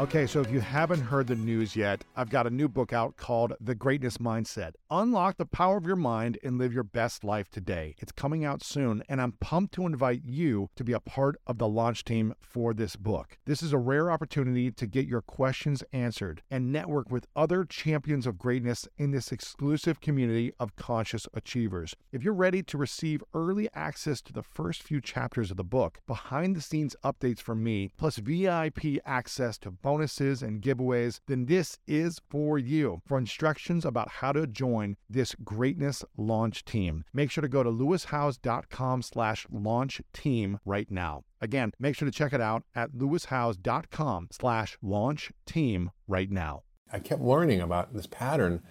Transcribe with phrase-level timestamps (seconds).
[0.00, 3.18] Okay, so if you haven't heard the news yet, I've got a new book out
[3.18, 4.72] called The Greatness Mindset.
[4.90, 7.96] Unlock the power of your mind and live your best life today.
[7.98, 11.58] It's coming out soon, and I'm pumped to invite you to be a part of
[11.58, 13.36] the launch team for this book.
[13.44, 18.26] This is a rare opportunity to get your questions answered and network with other champions
[18.26, 21.94] of greatness in this exclusive community of conscious achievers.
[22.10, 26.00] If you're ready to receive early access to the first few chapters of the book,
[26.06, 31.76] behind the scenes updates from me, plus VIP access to bonuses and giveaways, then this
[31.84, 33.02] is for you.
[33.06, 37.70] For instructions about how to join this greatness launch team, make sure to go to
[37.70, 41.24] lewishowes.com slash launch team right now.
[41.40, 46.62] Again, make sure to check it out at lewishowes.com slash launch team right now.
[46.92, 48.62] I kept learning about this pattern,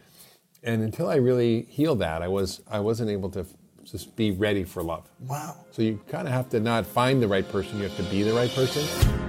[0.64, 3.46] and until I really healed that, I was I wasn't able to
[3.84, 5.10] just be ready for love.
[5.20, 5.58] Wow.
[5.72, 8.24] So you kind of have to not find the right person; you have to be
[8.24, 9.29] the right person.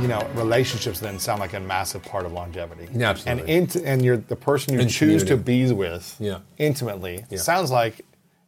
[0.00, 2.88] You know, relationships then sound like a massive part of longevity.
[2.92, 3.42] Yeah, absolutely.
[3.42, 6.38] And int- and you're the person you And choose to be with Yeah.
[6.58, 7.24] intimately.
[7.30, 7.38] Yeah.
[7.38, 8.00] Sounds like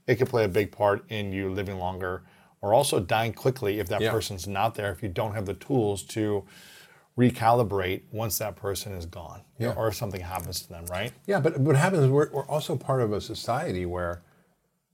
[0.07, 2.23] it could play a big part in you living longer
[2.61, 4.11] or also dying quickly if that Yeah.
[4.11, 6.45] person's not there, if you don't have the tools to
[7.19, 9.75] recalibrate once that person is gone Yeah.
[9.77, 11.13] or if something happens to them, right?
[11.27, 14.23] Yeah, but what happens is we're, we're also part of a society where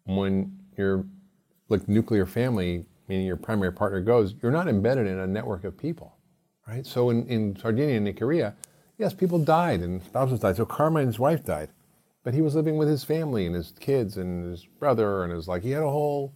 [0.05, 1.05] when your
[1.69, 5.77] like nuclear family, meaning your primary partner goes, you're not embedded in a network of
[5.79, 6.17] people,
[6.69, 6.87] right?
[6.87, 8.55] So in, in Sardinia and Ikaria,
[8.99, 10.57] yes, people died and spouses died.
[10.57, 11.71] So Carmine's wife died,
[12.25, 15.49] but he was living with his family and his kids and his brother and his
[15.49, 16.33] like he had a whole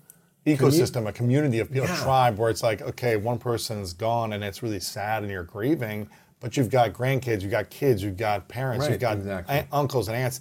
[0.46, 2.00] ecosystem, a community of people, Yeah.
[2.00, 5.44] a tribe where it's like, okay, one person's gone and it's really sad and you're
[5.44, 6.08] grieving,
[6.40, 9.54] but you've got grandkids, you've got kids, you've got parents, Right, you've got exactly.
[9.56, 10.40] aunt- uncles and aunts,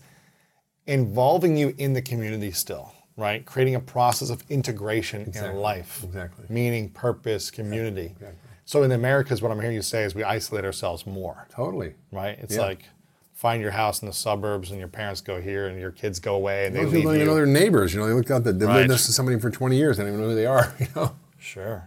[0.88, 3.46] involving you in the community still, right?
[3.46, 6.46] Creating a process of integration in life, exactly.
[6.50, 8.06] meaning, purpose, community.
[8.16, 8.50] exactly.
[8.72, 11.94] So in the Americas, what I'm hearing you say is we isolate ourselves more, totally.
[12.10, 12.40] right?
[12.40, 12.62] It's Yeah.
[12.62, 12.86] like
[13.34, 16.36] find your house in the suburbs and your parents go here and your kids go
[16.36, 17.94] away and they Most leave people don't even know their neighbors.
[17.94, 18.76] You know, they looked out the they Right.
[18.78, 19.98] lived next to somebody for 20 years.
[19.98, 20.74] They don't even know who they are.
[20.80, 21.16] You know.
[21.38, 21.86] Sure.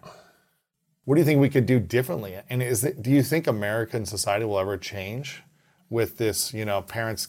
[1.06, 2.36] What do you think we could do differently?
[2.50, 5.42] And is it, do you think American society will ever change
[5.88, 7.28] with this, you know, parents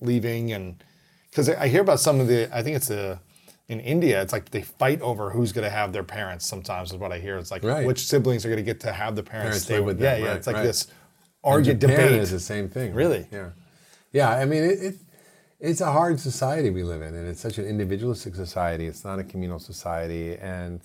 [0.00, 0.82] leaving and
[1.30, 3.20] because I hear about some of the I think it's a
[3.68, 6.46] in India, it's like they fight over who's going to have their parents.
[6.46, 7.36] Sometimes is what I hear.
[7.38, 7.86] It's like Right.
[7.86, 10.00] which siblings are going to get to have the parents, Parents stay with.
[10.00, 10.28] Yeah, them, yeah.
[10.28, 10.62] right, it's like right.
[10.62, 10.90] this In
[11.42, 12.12] argument debate.
[12.12, 12.94] is the same thing.
[12.94, 13.26] Really?
[13.32, 13.50] Yeah.
[14.12, 14.30] Yeah.
[14.30, 14.94] I mean, it, it
[15.58, 18.86] it's a hard society we live in, and it's such an individualistic society.
[18.86, 20.80] It's not a communal society, and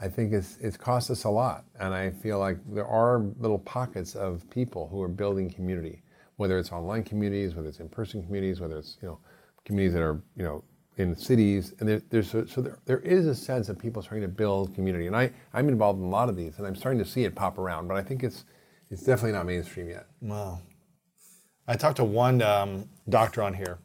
[0.00, 1.64] I think it's it's cost us a lot.
[1.80, 6.02] And I feel like there are little pockets of people who are building community,
[6.36, 9.18] whether it's online communities, whether it's in-person communities, whether it's you know
[9.64, 10.64] communities that are you know
[10.96, 14.22] in cities, and there, there's a, so there, there is a sense of people starting
[14.22, 17.02] to build community, and I I'm involved in a lot of these, and I'm starting
[17.02, 18.44] to see it pop around, but I think it's
[18.90, 20.06] it's definitely not mainstream yet.
[20.20, 20.60] Wow.
[21.66, 23.78] I talked to one um, doctor on here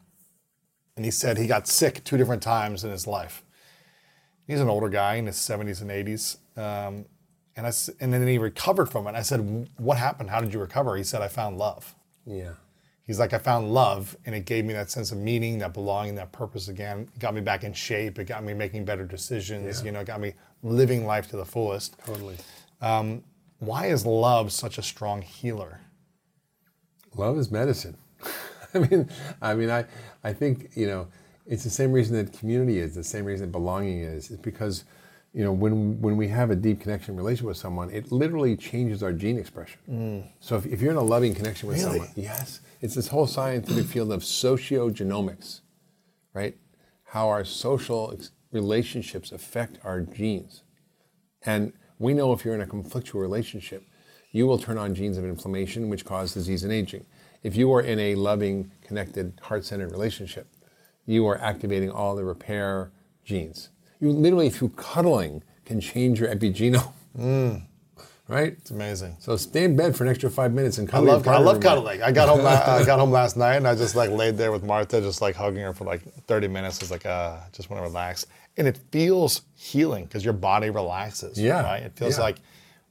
[1.00, 3.42] and he said he got sick two different times in his life.
[4.46, 6.36] He's an older guy in his 70s and 80s.
[6.58, 7.06] Um,
[7.56, 9.14] and, I, and then he recovered from it.
[9.14, 10.28] I said, What happened?
[10.28, 10.96] How did you recover?
[10.96, 11.94] He said, I found love.
[12.26, 12.52] Yeah.
[13.06, 16.14] He's like, I found love, and it gave me that sense of meaning, that belonging,
[16.14, 17.08] that purpose again.
[17.14, 18.18] It got me back in shape.
[18.18, 19.82] It got me making better decisions.
[19.82, 21.96] You know, it got me living life to the fullest.
[22.06, 22.36] Totally.
[22.80, 23.24] Um,
[23.58, 25.80] why is love such a strong healer?
[27.16, 27.96] Love is medicine.
[28.74, 29.10] I mean,
[29.42, 29.84] I mean, I,
[30.22, 31.08] I think you know,
[31.46, 34.30] it's the same reason that community is, the same reason that belonging is.
[34.30, 34.84] It's because,
[35.34, 39.02] you know, when when we have a deep connection relationship with someone, it literally changes
[39.02, 39.80] our gene expression.
[39.90, 40.24] Mm.
[40.38, 41.98] So if, if you're in a loving connection with Really?
[41.98, 45.60] someone, yes, it's this whole scientific field of sociogenomics,
[46.32, 46.56] right?
[47.04, 48.18] How our social
[48.52, 50.62] relationships affect our genes.
[51.42, 53.84] And we know if you're in a conflictual relationship,
[54.32, 57.04] you will turn on genes of inflammation, which cause disease and aging.
[57.42, 60.46] If you are in a loving, connected, heart centered relationship,
[61.06, 62.92] you are activating all the repair
[63.24, 63.70] genes.
[63.98, 66.92] You literally, through cuddling, can change your epigenome.
[67.18, 67.66] Mm.
[68.30, 68.52] Right?
[68.52, 69.16] It's amazing.
[69.18, 71.38] So stay in bed for an extra five minutes and I cuddle your love, I
[71.38, 71.62] love for a minute.
[71.62, 72.02] cuddling.
[72.02, 72.42] I got home.
[72.42, 75.20] la- I got home last night, and I just like laid there with Martha, just
[75.20, 76.80] like hugging her for like 30 minutes.
[76.80, 81.40] It's like, uh, just want to relax, and it feels healing because your body relaxes.
[81.40, 81.82] Yeah, right.
[81.82, 82.24] It feels yeah.
[82.24, 82.36] like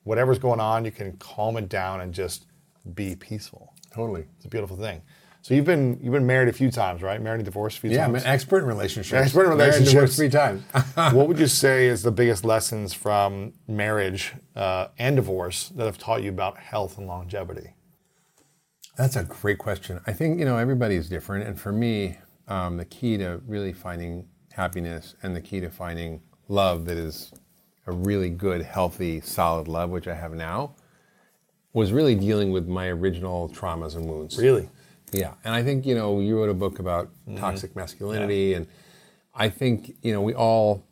[0.04, 2.46] whatever's going on, you can calm it down and just
[2.94, 3.74] be peaceful.
[3.94, 4.26] Totally.
[4.36, 5.02] It's a beautiful thing.
[5.42, 7.22] So you've been you've been married a few times, right?
[7.22, 8.24] Married and divorced a few Yeah, I'm times.
[8.24, 9.14] an expert in relationships.
[9.14, 9.92] Expert in Married and relationships.
[9.94, 10.64] divorced three times.
[11.16, 15.98] what would you say is the biggest lessons from marriage uh, and divorce that have
[15.98, 17.74] taught you about health and longevity?
[18.98, 20.02] That's a great question.
[20.06, 22.18] I think you know everybody's different, and for me,
[22.50, 27.32] um, the key to really finding happiness and the key to finding love that is
[27.88, 30.76] a really good, healthy, solid love, which I have now,
[31.72, 34.38] was really dealing with my original traumas and wounds.
[34.38, 34.70] Really?
[35.12, 38.68] Yeah, and I think you know you wrote a book about toxic masculinity, and
[39.34, 40.86] I think you know we all,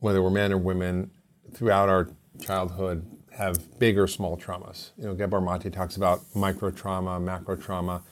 [0.00, 1.10] whether we're men or women,
[1.54, 2.08] throughout our
[2.40, 4.90] childhood have big or small traumas.
[4.98, 8.02] You know, Gabor Mate talks about micro trauma, macro trauma.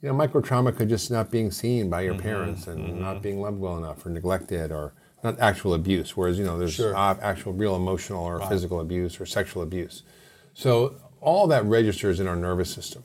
[0.00, 3.40] You know, micro trauma could just not being seen by your parents and not being
[3.40, 6.16] loved well enough or neglected or not actual abuse.
[6.16, 6.96] Whereas you know, there's Sure.
[6.96, 10.02] uh, actual real emotional or physical abuse or sexual abuse.
[10.54, 13.04] So all that registers in our nervous system.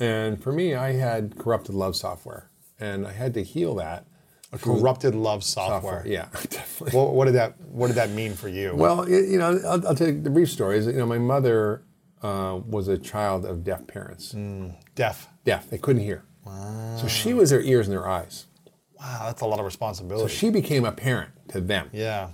[0.00, 2.50] And for me, I had corrupted love software,
[2.80, 4.06] and I had to heal that.
[4.54, 5.80] A corrupted love software.
[6.00, 6.98] Software, yeah, definitely.
[6.98, 8.74] What, what did that What did that mean for you?
[8.74, 10.76] Well, you know, I'll, I'll tell you the brief story.
[10.78, 11.84] Is you know, my mother
[12.22, 14.34] uh, was a child of deaf parents.
[14.94, 15.28] deaf.
[15.44, 16.24] Deaf, they couldn't hear.
[16.44, 16.96] Wow.
[17.00, 18.46] So she was their ears and their eyes.
[18.98, 20.28] Wow, that's a lot of responsibility.
[20.28, 21.88] So she became a parent to them.
[21.92, 22.30] yeah.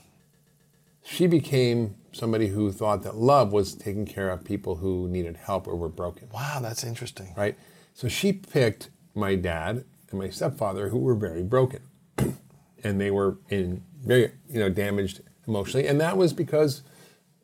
[1.05, 5.67] She became somebody who thought that love was taking care of people who needed help
[5.69, 6.29] or were broken.
[6.33, 7.33] Wow, that's interesting.
[7.37, 7.57] right?
[7.95, 11.81] So she picked my dad and my stepfather, who were very broken,
[12.85, 16.83] and they were in very you know damaged emotionally, and that was because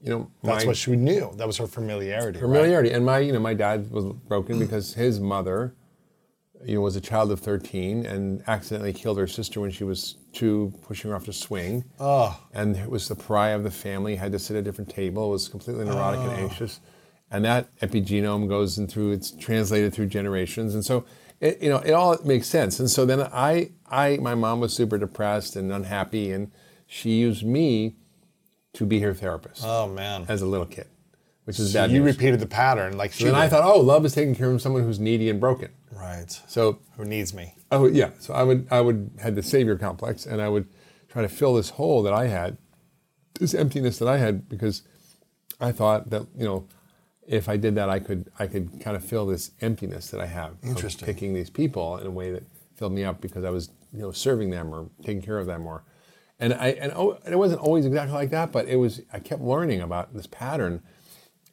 [0.00, 1.32] you know That's my what she knew.
[1.36, 2.38] That was her familiarity.
[2.38, 2.42] right?
[2.46, 2.90] familiarity.
[2.90, 5.74] And my you know my dad was broken because his mother,
[6.64, 10.16] you know, was a child of 13 and accidentally killed her sister when she was
[10.32, 11.84] two, pushing her off to swing.
[12.00, 12.40] Oh.
[12.52, 14.16] And it was the pariah of the family.
[14.16, 15.30] Had to sit at a different table.
[15.30, 16.36] Was completely neurotic and ah.
[16.36, 16.80] anxious.
[17.30, 19.12] And that epigenome goes in through.
[19.12, 20.74] It's translated through generations.
[20.74, 21.04] And so,
[21.40, 22.80] it, you know, it all makes sense.
[22.80, 26.50] And so then I, I, my mom was super depressed and unhappy, and
[26.86, 27.96] she used me
[28.74, 30.26] to be her therapist Oh man.
[30.28, 30.86] as a little kid,
[31.44, 32.16] which is So bad you news.
[32.16, 34.60] repeated the pattern like she And then I thought, oh, love is taking care of
[34.62, 35.70] someone who's needy and broken.
[35.92, 36.30] Right.
[36.46, 37.54] So, Who needs me?
[37.70, 38.10] Oh yeah.
[38.18, 40.66] So I would, I would had the savior complex, and I would
[41.08, 42.56] try to fill this hole that I had,
[43.38, 44.82] this emptiness that I had, because
[45.60, 46.66] I thought that you know,
[47.26, 50.26] if I did that, I could, I could kind of fill this emptiness that I
[50.26, 50.56] have.
[50.62, 51.06] Interesting.
[51.06, 52.44] picking these people in a way that
[52.76, 55.66] filled me up because I was, you know, serving them or taking care of them
[55.66, 55.84] or,
[56.38, 59.00] and I, and, oh, and it wasn't always exactly like that, but it was.
[59.12, 60.82] I kept learning about this pattern,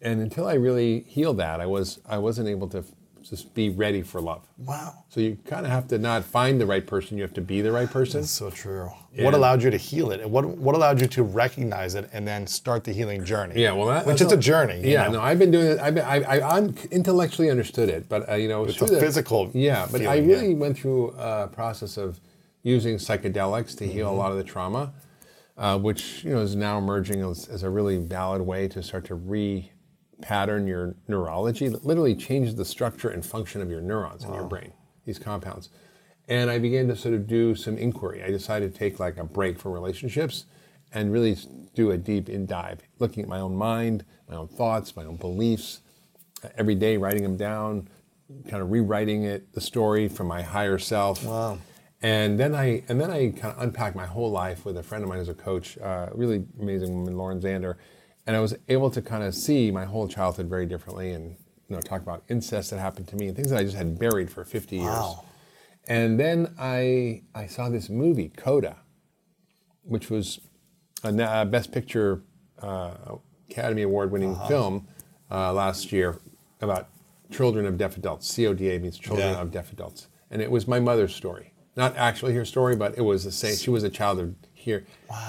[0.01, 2.84] and until I really healed that, I was, I wasn't able to
[3.24, 4.48] just be ready for love.
[4.58, 5.05] Wow.
[5.10, 7.62] So you kind of have to not find the right person; you have to be
[7.62, 8.22] the right person.
[8.22, 8.89] That's So true.
[9.13, 9.25] Yeah.
[9.25, 10.22] What allowed you to heal it?
[10.22, 13.62] And what what allowed you to recognize it and then start the healing journey?
[13.62, 14.81] Yeah, well, that, which is a journey.
[14.84, 15.13] Yeah, know?
[15.13, 15.79] no, I've been doing it.
[15.79, 19.00] I've been, I, I un- intellectually understood it, but uh, you know, It's a the-
[19.00, 20.55] physical Yeah, but I really yeah.
[20.63, 22.20] went through a process of
[22.63, 23.93] using psychedelics to Mm-hmm.
[23.93, 24.93] heal a lot of the trauma,
[25.58, 29.05] uh, which you know is now emerging as, as a really valid way to start
[29.05, 29.15] to
[30.21, 31.67] re-pattern your neurology.
[31.67, 34.73] That literally changes the structure and function of your neurons in your brain.
[35.05, 35.69] These compounds.
[36.27, 38.23] And I began to sort of do some inquiry.
[38.23, 40.45] I decided to take like a break from relationships
[40.93, 41.37] and really
[41.73, 45.15] do a deep in dive, looking at my own mind, my own thoughts, my own
[45.15, 45.81] beliefs,
[46.43, 47.87] uh, every day writing them down,
[48.49, 51.25] kind of rewriting it, the story from my higher self.
[51.25, 51.59] Wow.
[52.03, 55.03] And then I and then I kind of unpacked my whole life with a friend
[55.03, 57.75] of mine who's a coach, uh, really amazing woman, Lauren Zander,
[58.27, 61.35] and I was able to kind of see my whole childhood very differently, and
[61.67, 63.97] you know talk about incest that happened to me and things that I just had
[63.99, 64.85] buried for 50 years.
[64.87, 65.23] Wow.
[65.87, 68.77] And then I I saw this movie Coda,
[69.83, 70.39] which was
[71.03, 72.21] a Best Picture
[72.61, 73.15] uh,
[73.49, 74.87] Academy Award winning film
[75.31, 76.19] uh, last year
[76.61, 76.89] about
[77.31, 78.33] children of deaf adults.
[78.35, 79.41] CODA means children Yeah.
[79.41, 83.01] of deaf adults, and it was my mother's story, not actually her story, but it
[83.01, 83.55] was the same.
[83.55, 84.85] She was a child of here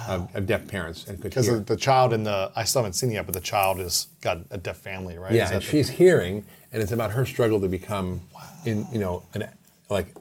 [0.08, 1.58] of, of deaf parents and could Because hear.
[1.58, 4.08] the, the child in the, I still haven't seen it yet, but the child has
[4.20, 5.32] got a deaf family, right?
[5.32, 8.20] Yeah, and the- she's hearing, and it's about her struggle to become,
[8.64, 9.48] in you know, an,
[9.88, 10.14] like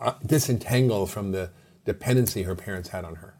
[0.00, 1.50] uh, disentangle from the
[1.84, 3.34] dependency her parents had on her,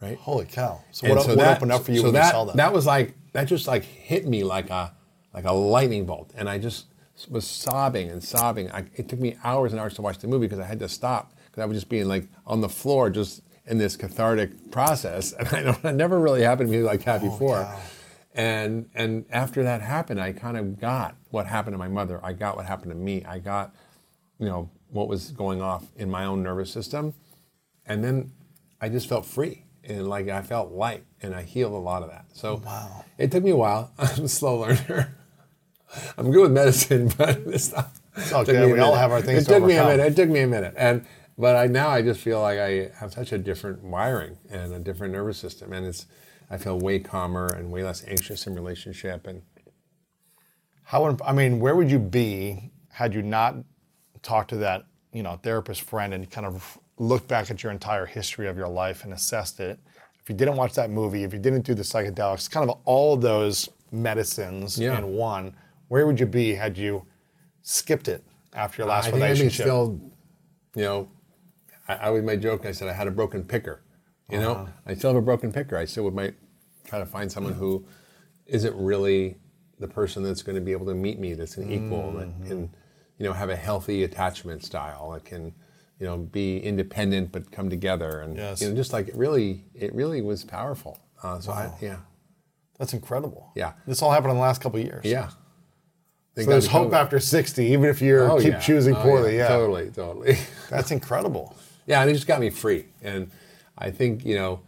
[0.00, 0.16] right?
[0.18, 0.80] holy cow.
[0.92, 2.56] So what, what that- opened up for you so when that, you saw that?
[2.56, 4.92] That was like that just like hit me like a
[5.34, 6.86] like a lightning bolt, and I just
[7.28, 8.70] was sobbing and sobbing.
[8.70, 10.88] I, it took me hours and hours to watch the movie because I had to
[10.88, 15.32] stop because I was just being like on the floor, just in this cathartic process,
[15.32, 17.62] and I don't, it never really happened to me like that oh, before.
[17.62, 17.80] wow.
[18.34, 22.20] And and after that happened, I kind of got what happened to my mother.
[22.22, 23.24] I got what happened to me.
[23.24, 23.74] I got,
[24.38, 27.14] you know, what was going off in my own nervous system,
[27.86, 28.32] and then
[28.80, 32.10] I just felt free and like I felt light, and I healed a lot of
[32.10, 32.26] that.
[32.32, 33.04] So oh, Wow.
[33.16, 33.90] it took me a while.
[33.98, 35.14] I'm a slow learner.
[36.18, 37.90] I'm good with medicine, but it's not.
[38.16, 38.52] It's it okay.
[38.52, 40.06] took me a We all have our things It to took me a minute.
[40.12, 41.06] It took me a minute, and
[41.38, 44.78] but I now I just feel like I have such a different wiring and a
[44.80, 46.06] different nervous system, and it's
[46.50, 49.42] I feel way calmer and way less anxious in relationship, and
[50.84, 53.56] How, I mean, where would you be had you not
[54.22, 58.06] talked to that, you know, therapist friend and kind of looked back at your entire
[58.06, 59.78] history of your life and assessed it?
[60.22, 63.14] If you didn't watch that movie, if you didn't do the psychedelics, kind of all
[63.14, 64.98] of those medicines Yeah.
[64.98, 65.54] in one,
[65.88, 67.06] where would you be had you
[67.62, 69.64] skipped it after your last I think I'd be relationship?
[69.66, 70.00] still,
[70.74, 71.08] you know,
[71.88, 72.66] I, I always made joke.
[72.66, 73.82] I said I had a broken picker.
[74.30, 74.46] You Uh-huh.
[74.64, 75.76] know, I still have a broken picker.
[75.76, 76.34] I still would might
[76.86, 77.84] try to find someone who
[78.46, 79.36] isn't really
[79.78, 81.34] the person that's going to be able to meet me.
[81.34, 82.46] That's an equal that Mm-hmm.
[82.48, 82.70] can,
[83.18, 85.10] you know, have a healthy attachment style.
[85.12, 85.54] That can,
[85.98, 88.20] you know, be independent but come together.
[88.20, 88.60] And Yes.
[88.60, 90.98] you know, just like it really, it really was powerful.
[91.22, 91.96] Uh, so I, yeah,
[92.78, 93.50] That's incredible.
[93.56, 93.72] Yeah.
[93.86, 95.04] This all happened in the last couple of years.
[95.04, 95.30] yeah.
[96.36, 97.00] So there's hope COVID.
[97.00, 98.60] after 60, even if you Oh, keep yeah.
[98.60, 99.36] choosing Oh, poorly.
[99.38, 99.48] Yeah.
[99.48, 100.36] totally, totally.
[100.70, 101.56] That's incredible.
[101.88, 102.84] Yeah, and it just got me free.
[103.02, 103.30] And
[103.78, 104.60] I think, you know,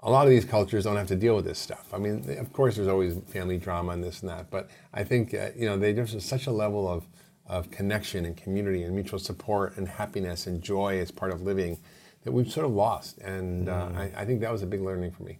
[0.00, 1.92] a lot of these cultures don't have to deal with this stuff.
[1.92, 5.34] I mean, of course, there's always family drama and this and that, but I think,
[5.34, 7.06] uh, you know, they, just such a level of,
[7.46, 11.78] of connection and community and mutual support and happiness and joy as part of living
[12.24, 13.18] that we've sort of lost.
[13.18, 15.38] And uh, I, I think that was a big learning for me.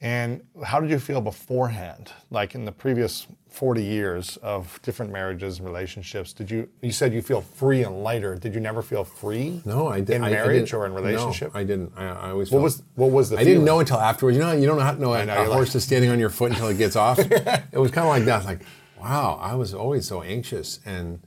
[0.00, 2.12] And how did you feel beforehand?
[2.30, 7.12] Like in the previous 40 years of different marriages and relationships, did you, you said
[7.12, 8.36] you feel free and lighter.
[8.36, 9.60] Did you never feel free?
[9.64, 10.16] No, I didn't.
[10.16, 11.52] In I- marriage or in relationship?
[11.52, 11.92] No, I didn't.
[11.96, 12.52] I, I always.
[12.52, 14.36] What was- what was the I didn't know until afterwards.
[14.36, 16.10] You know, you don't know how to know a, know, a you're like- is standing
[16.10, 17.18] on your foot until it gets off.
[17.18, 18.44] it was kind of like that.
[18.44, 18.60] Like,
[19.00, 21.20] wow, I was always so anxious and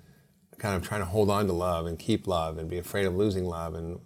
[0.59, 3.15] kind of trying to hold on to love and keep love and be afraid of
[3.15, 3.99] losing love and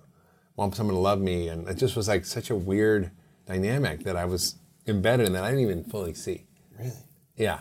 [0.55, 1.49] want someone to love me.
[1.49, 3.11] And it just was like such a weird
[3.45, 4.55] dynamic that I was
[4.87, 6.45] embedded in that I didn't even fully see.
[6.77, 6.91] Really?
[7.35, 7.59] Yeah.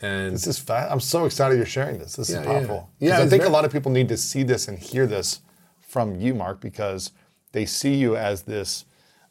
[0.00, 2.16] And This is fa- I'm so excited you're sharing this.
[2.16, 2.52] This Yeah, is yeah.
[2.52, 2.90] powerful.
[2.98, 5.06] Yeah, 'Cause I think very- a lot of people need to see this and hear
[5.06, 5.40] this
[5.80, 7.10] from you, Mark, because
[7.52, 8.84] they see you as this,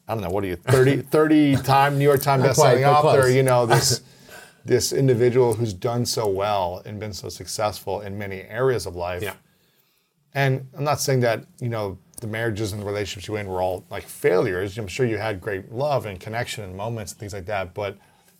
[0.06, 3.34] I don't know, what are you, 30, 30 time New York Times bestselling author, close.
[3.34, 4.02] you know, this
[4.64, 9.22] this individual who's done so well and been so successful in many areas of life.
[9.22, 9.32] yeah.
[10.34, 13.46] And I'm not saying that, you know, the marriages and the relationships you were in
[13.46, 14.76] were all like failures.
[14.78, 17.96] I'm sure you had great love and connection and moments and things like that, but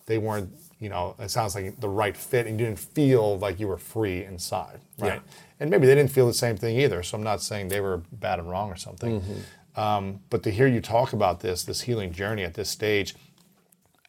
[0.06, 3.60] they weren't, you know, it sounds like the right fit and you didn't feel like
[3.60, 4.80] you were free inside.
[4.98, 5.14] Right.
[5.14, 5.20] Yeah.
[5.60, 7.02] And maybe they didn't feel the same thing either.
[7.02, 9.22] So I'm not saying they were bad and wrong or something.
[9.76, 13.14] Um, but to hear you talk about this, this healing journey at this stage,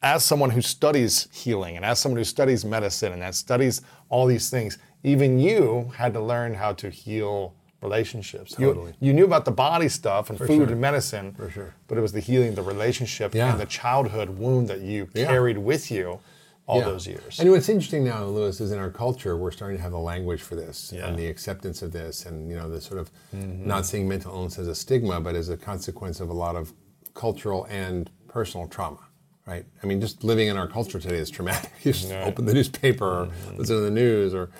[0.02, 4.26] as someone who studies healing and as someone who studies medicine and that studies all
[4.26, 8.54] these things, even you had to learn how to heal relationships.
[8.58, 8.94] You- Totally.
[9.00, 10.66] You, knew about the body stuff and food sure.
[10.68, 11.74] and medicine, For sure.
[11.88, 13.50] but it was the healing, the relationship, Yeah.
[13.52, 15.26] and the childhood wound that you Yeah.
[15.26, 16.20] carried with you
[16.66, 16.84] all Yeah.
[16.86, 17.40] those years.
[17.40, 20.40] And what's interesting now, Lewis, is in our culture we're starting to have the language
[20.42, 21.06] for this Yeah.
[21.08, 23.66] and the acceptance of this, and you know the sort of Mm-hmm.
[23.66, 26.72] not seeing mental illness as a stigma, but as a consequence of a lot of
[27.14, 28.98] cultural and personal trauma.
[29.44, 29.66] Right?
[29.82, 31.70] I mean, just living in our culture today is traumatic.
[31.82, 33.56] You just open the newspaper or Mm-hmm.
[33.58, 34.50] listen to the news, or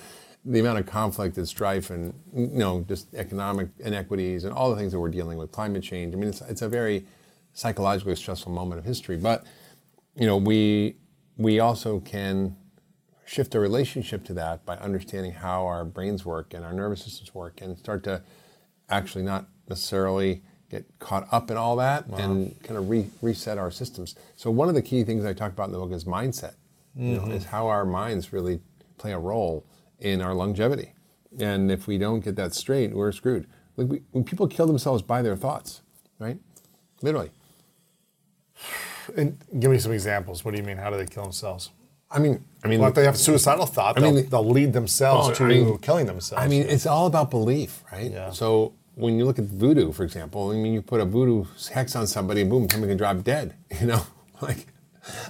[0.44, 4.76] the amount of conflict and strife, and you know, just economic inequities and all the
[4.76, 6.14] things that we're dealing with, climate change.
[6.14, 7.06] I mean, it's it's a very
[7.52, 9.44] psychologically stressful moment of history, but
[10.16, 10.96] you know, we
[11.36, 12.56] we also can
[13.24, 17.34] shift our relationship to that by understanding how our brains work and our nervous systems
[17.34, 18.22] work and start to
[18.90, 23.70] actually not necessarily get caught up in all that and kind of re- reset our
[23.70, 24.14] systems.
[24.36, 26.54] So one of the key things I talk about in the book is mindset.
[26.94, 27.32] You know, mm-hmm.
[27.32, 28.60] is how our minds really
[28.98, 29.64] play a role
[30.02, 30.92] in our longevity.
[31.38, 33.46] And if we don't get that straight, we're screwed.
[33.76, 35.80] Like we, when people kill themselves by their thoughts,
[36.18, 36.38] right?
[37.00, 37.30] Literally.
[39.16, 40.44] And give me some examples.
[40.44, 40.76] What do you mean?
[40.76, 41.70] How do they kill themselves?
[42.10, 44.72] I mean, I mean, Well, if they have suicidal thought, I they'll, mean, they'll lead
[44.74, 46.44] themselves Oh, to I mean- killing themselves.
[46.44, 48.10] I mean, it's all about belief, right?
[48.10, 48.30] Yeah.
[48.30, 51.96] So when you look at voodoo, for example, I mean, you put a voodoo hex
[51.96, 53.54] on somebody, and boom, somebody can drop dead.
[53.80, 54.02] You know,
[54.42, 54.66] like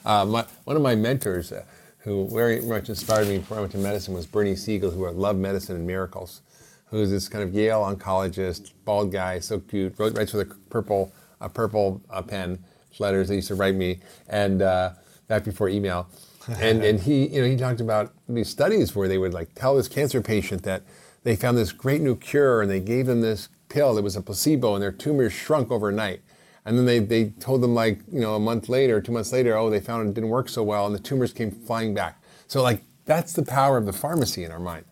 [0.04, 1.64] uh, my, one of my mentors, uh,
[2.04, 5.16] who very much inspired me before I went to medicine, was Bernie Siegel, who wrote
[5.16, 6.42] Love, Medicine, and Miracles,
[6.86, 11.12] who's this kind of Yale oncologist, bald guy, so cute, wrote, writes with a purple,
[11.40, 12.58] a purple uh, pen,
[12.98, 14.90] letters they used to write me, and uh,
[15.28, 16.08] back before email.
[16.60, 19.76] and and he you know he talked about these studies where they would like tell
[19.76, 20.82] this cancer patient that
[21.22, 24.20] they found this great new cure and they gave them this pill that was a
[24.20, 26.20] placebo and their tumors shrunk overnight
[26.64, 29.56] and then they, they told them like you know a month later two months later
[29.56, 32.62] oh they found it didn't work so well and the tumors came flying back so
[32.62, 34.84] like that's the power of the pharmacy in our mind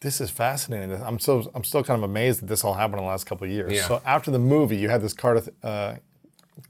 [0.00, 1.00] This is fascinating.
[1.02, 3.46] I'm so I'm still kind of amazed that this all happened in the last couple
[3.46, 3.72] of years.
[3.72, 3.86] Yeah.
[3.88, 5.96] So after the movie, you had this uh,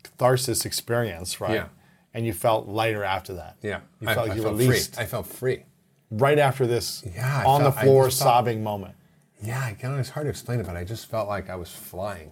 [0.02, 1.54] catharsis experience, right?
[1.54, 1.68] Yeah.
[2.12, 3.56] And you felt lighter after that.
[3.62, 5.64] yeah You I, felt like I you felt released free i felt free
[6.10, 8.94] right after this Yeah, I on felt- the floor just felt- sobbing moment.
[9.42, 12.30] yeah I it's hard to explain it but i just felt like i was flying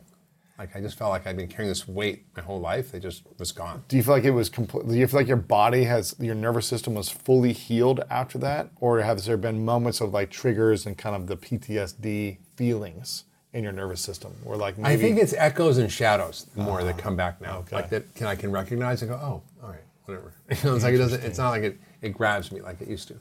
[0.62, 3.23] like i just felt like i'd been carrying this weight my whole life it just
[3.38, 4.87] was gone Do you feel like it was complete?
[4.87, 8.71] Do you feel like your body has your nervous system was fully healed after that,
[8.81, 13.64] or has there been moments of like triggers and kind of the PTSD feelings in
[13.64, 17.02] your nervous system, where like maybe I think it's echoes and shadows more that ah,
[17.02, 17.59] come back now.
[17.59, 17.76] okay.
[17.76, 20.33] Like that can I can recognize and go, oh, all right, whatever.
[20.50, 21.23] You know, it's like it doesn't.
[21.25, 21.78] It's not like it.
[22.00, 23.16] It grabs me like it used to.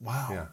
[0.00, 0.46] wow, Yeah.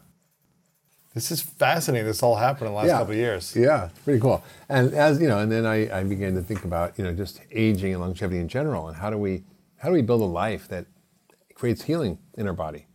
[1.14, 2.06] This is fascinating.
[2.06, 3.54] This all happened in the last couple of years.
[3.54, 4.42] Yeah, it's pretty cool.
[4.68, 7.40] And as you know, and then I, I began to think about you know just
[7.50, 9.44] aging and longevity in general, and how do we
[9.78, 10.86] how do we build a life that
[11.54, 12.86] creates healing in our body,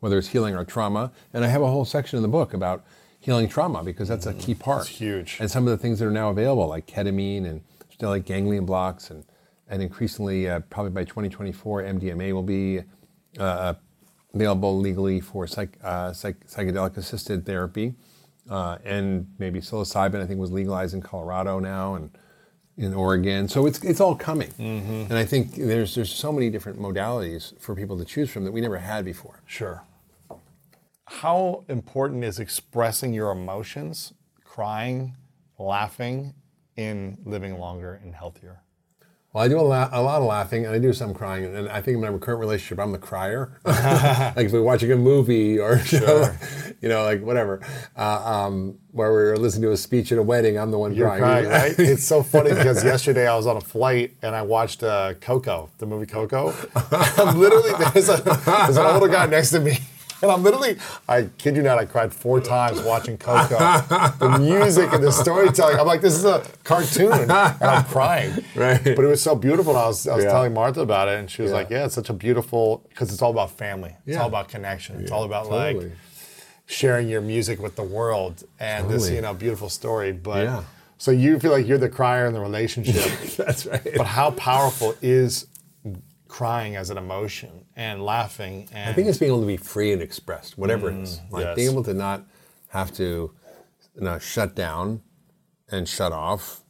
[0.00, 1.12] whether it's healing our trauma.
[1.32, 2.84] And I have a whole section in the book about
[3.18, 4.82] healing trauma because that's a key part.
[4.82, 5.38] It's huge.
[5.40, 7.62] And some of the things that are now available, like ketamine and
[7.98, 9.24] stellate ganglion blocks, and
[9.68, 12.82] and increasingly, uh, probably by 2024, MDMA will be
[13.38, 13.74] uh,
[14.34, 17.94] available legally for psych, uh, psych, psychedelic assisted therapy.
[18.50, 22.10] Uh, and maybe psilocybin, I think, was legalized in Colorado now and
[22.76, 23.48] in Oregon.
[23.48, 24.52] So it's, it's all coming.
[24.58, 28.52] And I think there's, there's so many different modalities for people to choose from that
[28.52, 29.42] we never had before.
[29.46, 29.84] Sure.
[31.06, 35.14] How important is expressing your emotions, crying,
[35.58, 36.34] laughing,
[36.76, 38.63] in living longer and healthier?
[39.34, 41.44] Well, I do a lot, a lot of laughing and I do some crying.
[41.44, 43.58] And I think in my current relationship, I'm the crier.
[43.64, 46.32] like if we're watching a movie or, you, know,
[46.80, 47.60] you know, like whatever,
[47.96, 51.08] uh, um, where we're listening to a speech at a wedding, I'm the one You're
[51.08, 51.46] crying.
[51.46, 51.74] crying, right?
[51.80, 55.68] It's so funny because yesterday I was on a flight and I watched uh, Coco,
[55.78, 56.54] the movie Coco.
[56.92, 59.78] I'm literally there's, a, there's an older guy next to me.
[60.22, 60.76] And I'm literally,
[61.08, 63.56] I kid you not, I cried four times watching Coco.
[64.18, 65.78] The music and the storytelling.
[65.78, 67.12] I'm like, this is a cartoon.
[67.12, 68.32] And I'm crying.
[68.54, 68.82] Right.
[68.82, 69.72] But it was so beautiful.
[69.74, 70.30] And I was, I was Yeah.
[70.30, 71.56] telling Martha about it, and she was Yeah.
[71.58, 73.94] like, yeah, it's such a beautiful, because it's all about family.
[74.06, 75.00] It's all about connection.
[75.00, 75.76] It's all about like,
[76.66, 80.64] sharing your music with the world and this you know beautiful story but
[80.96, 82.94] so you feel like you're the crier in the relationship
[83.36, 83.82] That's right.
[83.98, 85.46] but how powerful is
[86.34, 89.92] crying as an emotion and laughing and I think it's being able to be free
[89.92, 91.18] and expressed, whatever it is.
[91.18, 91.54] Mm, like yes.
[91.54, 92.24] being able to not
[92.70, 93.32] have to
[93.94, 95.02] you know, shut down
[95.70, 96.62] and shut off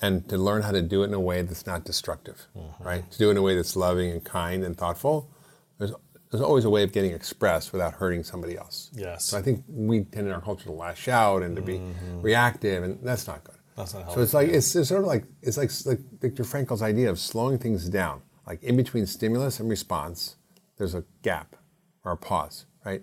[0.00, 2.82] and to learn how to do it in a way that's not destructive, mm-hmm.
[2.82, 3.10] right?
[3.10, 5.30] To do it in a way that's loving and kind and thoughtful.
[5.76, 5.92] There's,
[6.30, 8.90] there's always a way of getting expressed without hurting somebody else.
[8.94, 9.26] Yes.
[9.26, 12.22] So I think we tend in our culture to lash out and to be mm-hmm.
[12.22, 13.56] reactive, and that's not good.
[13.76, 14.14] That's not helpful.
[14.14, 17.18] So it's like it's, it's sort of like it's like like Viktor Frankl's idea of
[17.18, 18.22] slowing things down.
[18.46, 20.36] Like in between stimulus and response,
[20.78, 21.56] there's a gap
[22.04, 23.02] or a pause, right?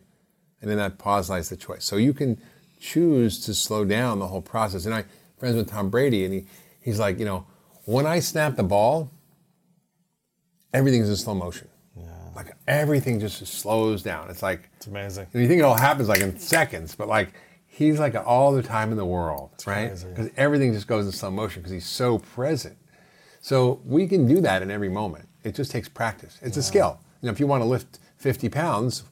[0.61, 1.85] And in that pause lies the choice.
[1.85, 2.39] So you can
[2.79, 4.85] choose to slow down the whole process.
[4.85, 5.05] And I
[5.37, 6.45] friends with Tom Brady, and he
[6.81, 7.45] he's like, you know,
[7.85, 9.09] when I snap the ball,
[10.73, 11.69] everything's in slow motion.
[11.95, 12.05] Yeah.
[12.35, 14.29] Like everything just slows down.
[14.29, 17.33] It's like it's amazing and you think it all happens like in seconds, but like
[17.65, 19.89] he's like all the time in the world, right?
[19.89, 22.77] Because everything just goes in slow motion because he's so present.
[23.41, 25.28] So we can do that in every moment.
[25.43, 26.37] It just takes practice.
[26.41, 26.99] It's a skill.
[27.21, 29.03] You know, if you want to lift 50 pounds,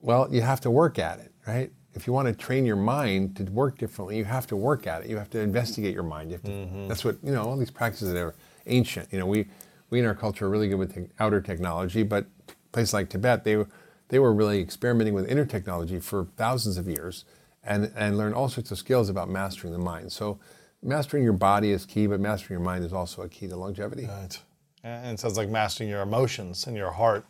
[0.00, 1.70] well, you have to work at it, right?
[1.94, 5.04] If you want to train your mind to work differently, you have to work at
[5.04, 5.10] it.
[5.10, 6.30] You have to investigate your mind.
[6.30, 6.88] You have to, mm-hmm.
[6.88, 7.42] That's what you know.
[7.42, 8.34] All these practices that are
[8.66, 9.12] ancient.
[9.12, 9.46] You know, we
[9.90, 12.26] we in our culture are really good with te- outer technology, but
[12.72, 13.68] places like Tibet, they were
[14.08, 17.26] they were really experimenting with inner technology for thousands of years,
[17.62, 20.12] and and learned all sorts of skills about mastering the mind.
[20.12, 20.38] So
[20.82, 24.06] mastering your body is key, but mastering your mind is also a key to longevity.
[24.06, 24.40] Right.
[24.84, 27.24] And it sounds like mastering your emotions and your heart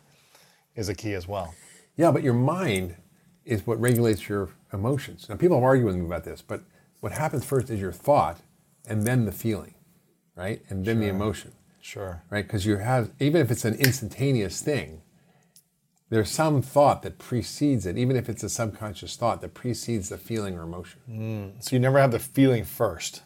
[0.75, 1.53] is a key as well.
[1.95, 2.95] Yeah, but your mind
[3.45, 5.27] is what regulates your emotions.
[5.29, 6.61] Now, people are arguing about this, but
[7.01, 8.39] what happens first is your thought
[8.87, 9.75] and then the feeling,
[10.35, 10.63] right?
[10.69, 12.23] And then the emotion, Sure.
[12.29, 12.43] right?
[12.45, 15.01] Because you have, even if it's an instantaneous thing,
[16.09, 20.17] there's some thought that precedes it, even if it's a subconscious thought that precedes the
[20.17, 21.01] feeling or emotion.
[21.09, 21.63] Mm.
[21.63, 23.23] So you never have the feeling first.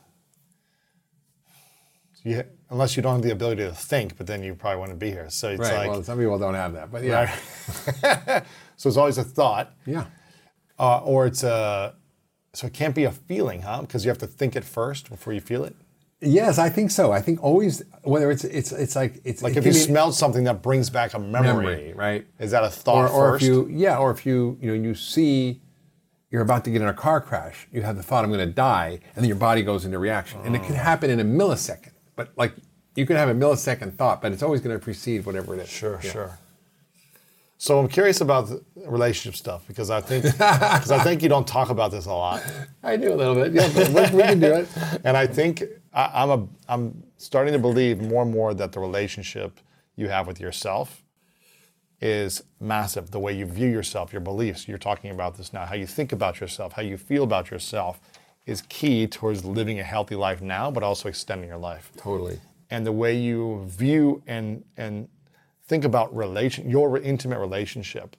[2.14, 5.00] So you, unless you don't have the ability to think, but then you probably wouldn't
[5.00, 5.30] be here.
[5.30, 5.78] So it's right.
[5.78, 7.34] like, well, some people don't have that, but yeah.
[8.76, 10.06] so it's always a thought, Yeah.
[10.80, 11.96] uh, or it's a,
[12.54, 13.82] so it can't be a feeling, huh?
[13.82, 15.76] Because you have to think it first before you feel it.
[16.20, 17.12] Yes, I think so.
[17.12, 20.16] I think always, whether it's it's it's like it's Like it if you be smelled
[20.16, 22.28] something that brings back a memory, memory, right?
[22.40, 23.44] Is that a thought or, or first?
[23.44, 25.62] if you yeah, or if you you know you see
[26.32, 28.52] you're about to get in a car crash, you have the thought I'm going to
[28.52, 30.66] die, and then your body goes into reaction, and it Oh.
[30.66, 31.92] can happen in a millisecond.
[32.18, 32.54] But like
[32.96, 35.70] you can have a millisecond thought, but it's always going to precede whatever it is.
[35.70, 36.12] Sure, Yeah.
[36.12, 36.40] sure.
[37.60, 41.48] So I'm curious about the relationship stuff because I think because I think you don't
[41.48, 42.44] talk about this a lot,
[42.84, 43.54] I do a little bit.
[43.54, 44.68] Yeah, but we, can do it.
[45.06, 48.80] and I think I, I'm a I'm starting to believe more and more that the
[48.80, 49.60] relationship
[49.96, 51.04] you have with yourself
[52.00, 53.10] is massive.
[53.10, 54.68] The way you view yourself, your beliefs.
[54.68, 55.66] You're talking about this now.
[55.66, 58.00] How you think about yourself, how you feel about yourself,
[58.48, 61.92] is key towards living a healthy life now, but also extending your life.
[61.98, 62.40] Totally.
[62.70, 65.08] and the way you view and and
[65.68, 68.16] think about relation your intimate relationship.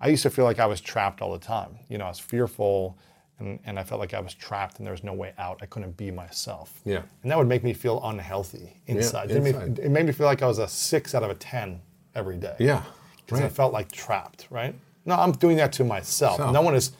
[0.00, 1.78] I used to feel like I was trapped all the time.
[1.88, 2.98] You know, I was fearful
[3.38, 5.58] and, and I felt like I was trapped and there was no way out.
[5.62, 6.80] I couldn't be myself.
[6.84, 7.02] Yeah.
[7.22, 9.30] And that would make me feel unhealthy inside.
[9.30, 9.78] It, made, inside.
[9.78, 11.80] it made me feel like I was a six out of a 10
[12.14, 12.56] every day.
[12.58, 12.82] Yeah.
[13.24, 14.74] Because I felt like trapped, right?
[15.06, 16.36] No, I'm doing that to myself.
[16.36, 16.52] Self.
[16.52, 16.92] No one is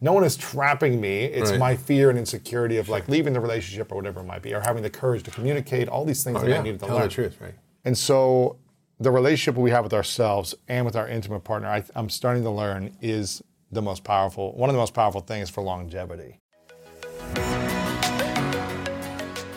[0.00, 1.24] no one is trapping me.
[1.24, 1.58] It's Right.
[1.60, 4.60] my fear and insecurity of like leaving the relationship or whatever it might be, or
[4.60, 6.58] having the courage to communicate, all these things Oh, that yeah.
[6.60, 7.08] I needed to Tell learn.
[7.08, 7.54] the truth, right?
[7.84, 8.56] And so
[8.98, 12.50] the relationship we have with ourselves and with our intimate partner, I, I'm starting to
[12.50, 16.39] learn is the most powerful, one of the most powerful things for longevity.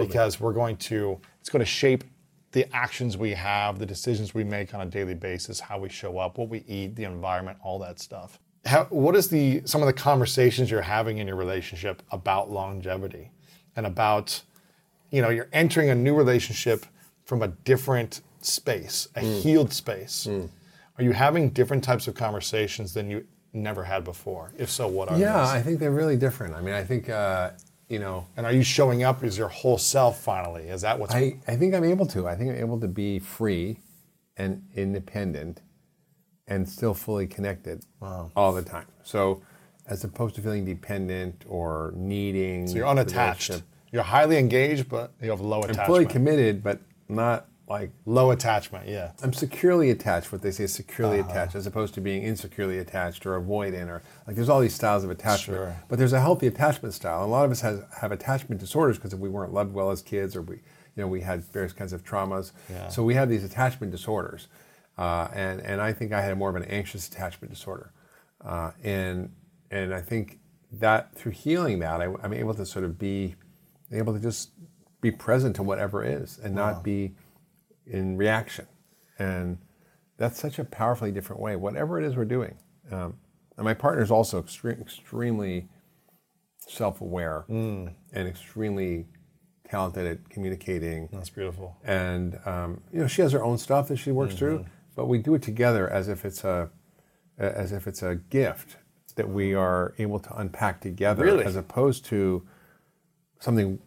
[0.00, 2.04] Because we're going to it's going to shape
[2.52, 6.18] the actions we have the decisions we make on a daily basis how we show
[6.18, 8.38] up what we eat the environment all that stuff.
[8.64, 13.30] How, what is the some of the conversations you're having in your relationship about longevity
[13.76, 14.42] and about
[15.10, 16.86] you know you're entering a new relationship
[17.24, 20.28] from a different space a healed space.
[20.98, 24.52] Are you having different types of conversations than you never had before?
[24.58, 25.48] If so what are Yeah, those?
[25.48, 26.54] I think they're really different.
[26.54, 27.50] I mean, I think uh,
[27.92, 31.14] you know, and are you showing up as your whole self finally is that what's
[31.14, 32.26] I, I think I'm able to.
[32.26, 33.80] I think I'm able to be free
[34.38, 35.60] and independent
[36.48, 37.84] and still fully connected
[38.34, 38.86] all the time.
[39.02, 39.42] So,
[39.86, 42.66] as opposed to feeling dependent or needing.
[42.66, 43.62] So you're unattached.
[43.92, 45.86] You're highly engaged, but you have low I'm attachment.
[45.86, 49.12] fully committed, but not like Low attachment, yeah.
[49.22, 50.30] I'm securely attached.
[50.32, 51.30] What they say is securely Uh-huh.
[51.30, 55.02] attached, as opposed to being insecurely attached or avoidant, or like there's all these styles
[55.04, 55.58] of attachment.
[55.58, 55.76] Sure.
[55.88, 57.24] But there's a healthy attachment style.
[57.24, 60.36] A lot of us has, have attachment disorders because we weren't loved well as kids,
[60.36, 60.62] or we, you
[61.02, 62.52] know, we had various kinds of traumas.
[62.70, 62.88] Yeah.
[62.88, 64.48] So we have these attachment disorders,
[64.98, 67.90] uh, and and I think I had more of an anxious attachment disorder,
[68.44, 69.30] uh, and
[69.70, 70.38] and I think
[70.80, 73.34] that through healing that, I, I'm able to sort of be
[73.90, 74.50] able to just
[75.00, 77.14] be present to whatever is, and not be
[77.86, 78.66] in reaction.
[79.18, 79.58] And
[80.16, 82.56] that's such a powerfully different way, whatever it is we're doing.
[82.90, 83.14] Um,
[83.56, 85.68] and my partner is also extre- extremely
[86.68, 89.06] self aware and extremely
[89.68, 91.08] talented at communicating.
[91.12, 91.76] That's beautiful.
[91.84, 94.68] And um, you know, she has her own stuff that she works through, Mm-hmm.
[94.96, 96.70] but we do it together as if it's a
[97.38, 98.76] as if it's a gift
[99.16, 101.44] that we are able to unpack together, Really?
[101.44, 102.46] as opposed to
[103.40, 103.78] something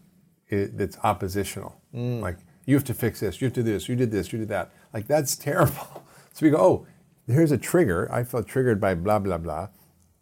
[0.50, 1.80] that's oppositional.
[1.94, 2.22] Mm.
[2.22, 4.40] Like you have to fix this, you have to do this, you did this, you
[4.40, 4.72] did that.
[4.94, 6.04] Like that's terrible.
[6.34, 6.88] So we go, oh,
[7.28, 8.12] here's a trigger.
[8.12, 9.70] I felt triggered by blah blah blah.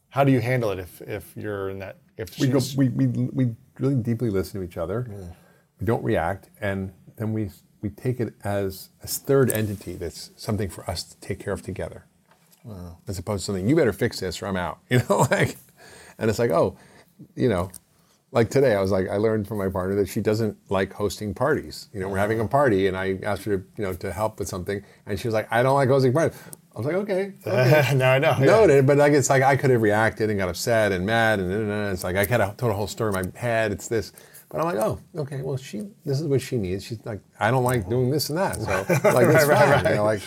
[0.10, 1.98] How do you handle it if, if you're in that?
[2.18, 5.08] If We go, we, we, we really deeply listen to each other.
[5.80, 7.50] We don't react, and then we
[7.82, 11.64] we take it as a third entity that's something for us to take care of
[11.64, 12.06] together,
[13.08, 14.80] as opposed to something you better fix this or I'm out.
[14.90, 15.58] You know, like,
[16.20, 16.78] and it's like, oh,
[17.36, 17.72] you know,
[18.34, 21.34] like today I was like, I learned from my partner that she doesn't like hosting
[21.34, 21.88] parties.
[21.93, 24.39] You know, we're having a party, and I asked her to you know to help
[24.39, 26.38] with something, and she was like, I don't like hosting parties.
[26.76, 27.96] I was like, okay, okay.
[27.96, 28.36] now I know.
[28.39, 28.46] yeah.
[28.46, 31.52] noted, but like it's like I could have reacted and got upset and mad and,
[31.54, 33.72] and, and it's like I kind of told a whole story in my head.
[33.72, 34.12] It's this,
[34.50, 35.41] but I'm like, oh, okay.
[35.43, 36.84] Well, she this is what she needs.
[36.84, 38.72] She's like, I don't like doing this and that, so
[39.12, 39.69] like it's Right, fine.
[39.69, 40.22] right, You know, like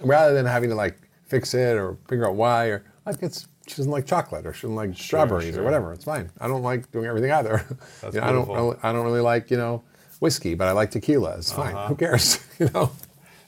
[0.00, 0.96] rather than having to like
[1.26, 4.62] fix it or figure out why or like it's she doesn't like chocolate or she
[4.62, 5.62] doesn't like strawberries sure.
[5.62, 5.92] or whatever.
[5.92, 6.30] It's fine.
[6.40, 7.64] I don't like doing everything either.
[8.00, 8.78] That's You know, I don't.
[8.84, 9.82] I don't really like you know
[10.20, 11.36] whiskey, but I like tequila.
[11.38, 11.74] It's fine.
[11.74, 11.88] Uh-huh.
[11.88, 12.38] Who cares?
[12.58, 12.90] you know.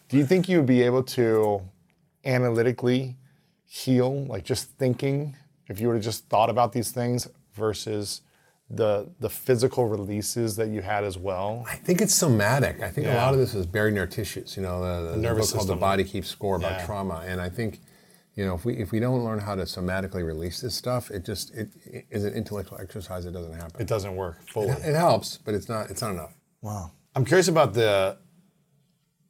[0.09, 1.63] Do you think you would be able to
[2.25, 3.17] analytically
[3.65, 5.37] heal, like just thinking,
[5.69, 8.21] if you would have just thought about these things versus
[8.71, 11.65] the the physical releases that you had as well?
[11.69, 12.81] I think it's somatic.
[12.83, 14.57] I think a lot of this is buried in our tissues.
[14.57, 15.77] You know, the, the, the nervous book called The.
[15.77, 16.87] Body Keeps Score about Yeah.
[16.87, 17.81] trauma, and I think,
[18.35, 21.25] you know, if we if we don't learn how to somatically release this stuff, it
[21.25, 23.27] just it, it is an intellectual exercise.
[23.27, 23.81] It doesn't happen.
[23.81, 24.71] It doesn't work fully.
[24.71, 26.35] It helps, but it's not it's not enough.
[26.63, 26.93] Wow.
[27.15, 28.17] I'm curious about the,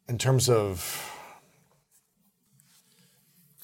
[0.08, 1.10] in terms of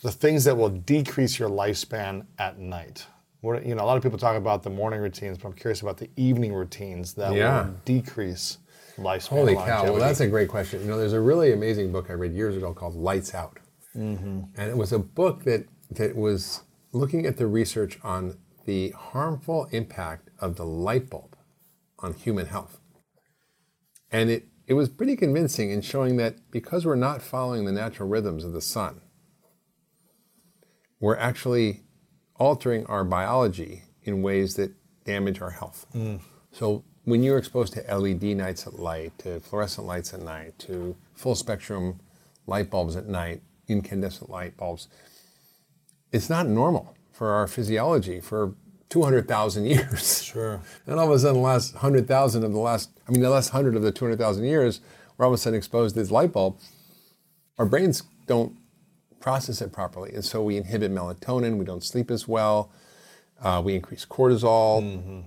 [0.03, 3.07] the things that will decrease your lifespan at night.
[3.41, 5.83] What, you know, a lot of people talk about the morning routines, but I'm curious
[5.83, 7.67] about the evening routines that Yeah.
[7.67, 8.59] will decrease
[8.97, 9.29] lifespan.
[9.29, 9.85] Holy cow!
[9.85, 10.81] Well, that's a great question.
[10.81, 13.59] You know, there's a really amazing book I read years ago called Lights Out,
[13.99, 14.41] Mm-hmm.
[14.57, 19.67] and it was a book that that was looking at the research on the harmful
[19.73, 21.37] impact of the light bulb
[21.99, 22.81] on human health,
[24.13, 28.09] and it it was pretty convincing in showing that because we're not following the natural
[28.09, 29.01] rhythms of the sun,
[31.01, 31.83] we're actually
[32.37, 34.73] altering our biology in ways that
[35.05, 35.87] damage our health.
[35.95, 36.21] Mm.
[36.53, 40.95] So when you're exposed to LED nights at light, to fluorescent lights at night, to
[41.15, 42.01] full spectrum
[42.47, 44.89] light bulbs at night, incandescent light bulbs,
[46.13, 48.55] it's not normal for our physiology for
[48.91, 50.23] 200,000 years.
[50.23, 50.61] Sure.
[50.87, 53.53] And all of a sudden, the last 100,000 of the last, I mean, the last
[53.53, 54.81] 100 of the 200,000 years,
[55.17, 56.59] we're all of a sudden exposed to this light bulb.
[57.59, 58.57] Our brains don't
[59.21, 60.15] process it properly.
[60.15, 62.71] And so we inhibit melatonin, we don't sleep as well,
[63.43, 65.25] uh, we increase cortisol.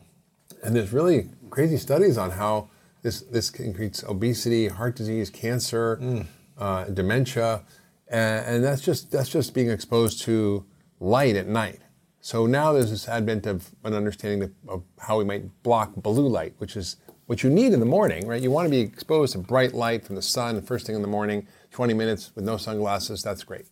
[0.63, 2.69] And there's really crazy studies on how
[3.01, 6.25] this, this can increase obesity, heart disease, cancer,
[6.58, 7.63] uh, dementia.
[8.12, 10.65] And, and that's just that's just being exposed to
[11.00, 11.80] light at night.
[12.19, 16.28] So now there's this advent of an understanding of, of how we might block blue
[16.28, 18.41] light, which is what you need in the morning, right?
[18.41, 21.02] You want to be exposed to bright light from the sun the first thing in
[21.02, 23.65] the morning, 20 minutes with no sunglasses, that's great.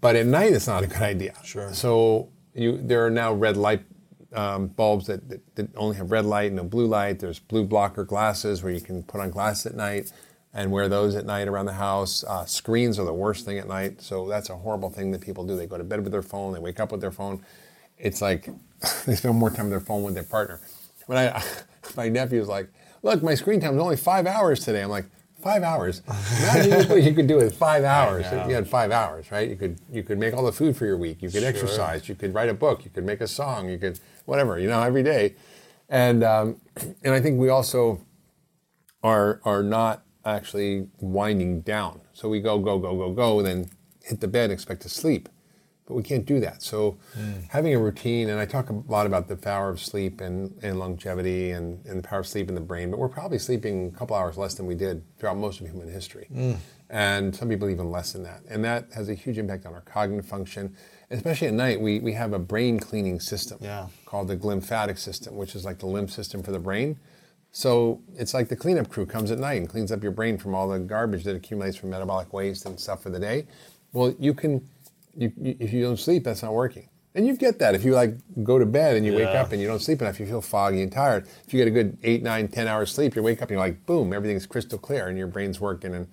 [0.00, 1.34] But at night, it's not a good idea.
[1.44, 1.74] Sure.
[1.74, 3.82] So you, there are now red light
[4.32, 7.18] um, bulbs that, that, that only have red light, no blue light.
[7.18, 10.12] There's blue blocker glasses where you can put on glasses at night
[10.54, 12.24] and wear those at night around the house.
[12.24, 14.00] Uh, screens are the worst thing at night.
[14.00, 15.56] So that's a horrible thing that people do.
[15.56, 17.42] They go to bed with their phone, they wake up with their phone.
[17.98, 18.48] It's like
[19.06, 20.60] they spend more time with their phone with their partner.
[21.06, 21.42] When I,
[21.96, 22.68] my nephew's like,
[23.02, 24.82] look, my screen time is only five hours today.
[24.82, 25.06] I'm like,
[25.44, 26.02] five hours?
[26.08, 28.24] Imagine what you could do with five hours.
[28.26, 29.48] If you had five hours, right?
[29.48, 31.20] You could you could make all the food for your week.
[31.20, 32.08] You could exercise.
[32.08, 32.84] You could write a book.
[32.84, 33.68] You could make a song.
[33.68, 34.58] You could whatever.
[34.58, 35.34] You know, every day.
[35.88, 36.60] And um,
[37.04, 38.00] and I think we also
[39.02, 42.00] are are not actually winding down.
[42.12, 43.70] So we go go go go go, then
[44.02, 45.28] hit the bed, expect to sleep,
[45.86, 46.62] but we can't do that.
[46.62, 47.40] So hmm.
[47.50, 50.78] having a routine, and I talk a lot about the power of sleep and, and
[50.78, 53.98] longevity and, and the power of sleep in the brain, but we're probably sleeping a
[53.98, 56.26] couple hours less than we did throughout most of human history.
[56.32, 56.52] Hmm.
[56.90, 58.42] And some people even less than that.
[58.48, 60.76] And that has a huge impact on our cognitive function.
[61.10, 63.88] Especially at night, we, we have a brain cleaning system Yeah.
[64.04, 66.98] called the glymphatic system, which is like the lymph system for the brain.
[67.56, 70.56] So it's like the cleanup crew comes at night and cleans up your brain from
[70.56, 73.46] all the garbage that accumulates from metabolic waste and stuff for the day.
[73.92, 74.68] Well, you can,
[75.16, 76.88] you, you, if you don't sleep, that's not working.
[77.14, 79.62] And you get that if you like go to bed and you wake up and
[79.62, 81.28] you don't sleep enough, you feel foggy and tired.
[81.46, 83.60] If you get a good eight, nine, ten hours sleep, you wake up and you're
[83.60, 85.94] like, boom, everything's crystal clear and your brain's working.
[85.94, 86.08] And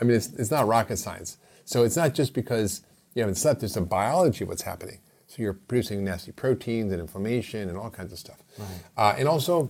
[0.00, 1.36] I mean, it's, it's not rocket science.
[1.64, 2.82] So it's not just because
[3.14, 5.00] you haven't slept, there's a biology of what's happening.
[5.26, 8.40] So you're producing nasty proteins and inflammation and all kinds of stuff.
[8.96, 9.68] Uh, and also,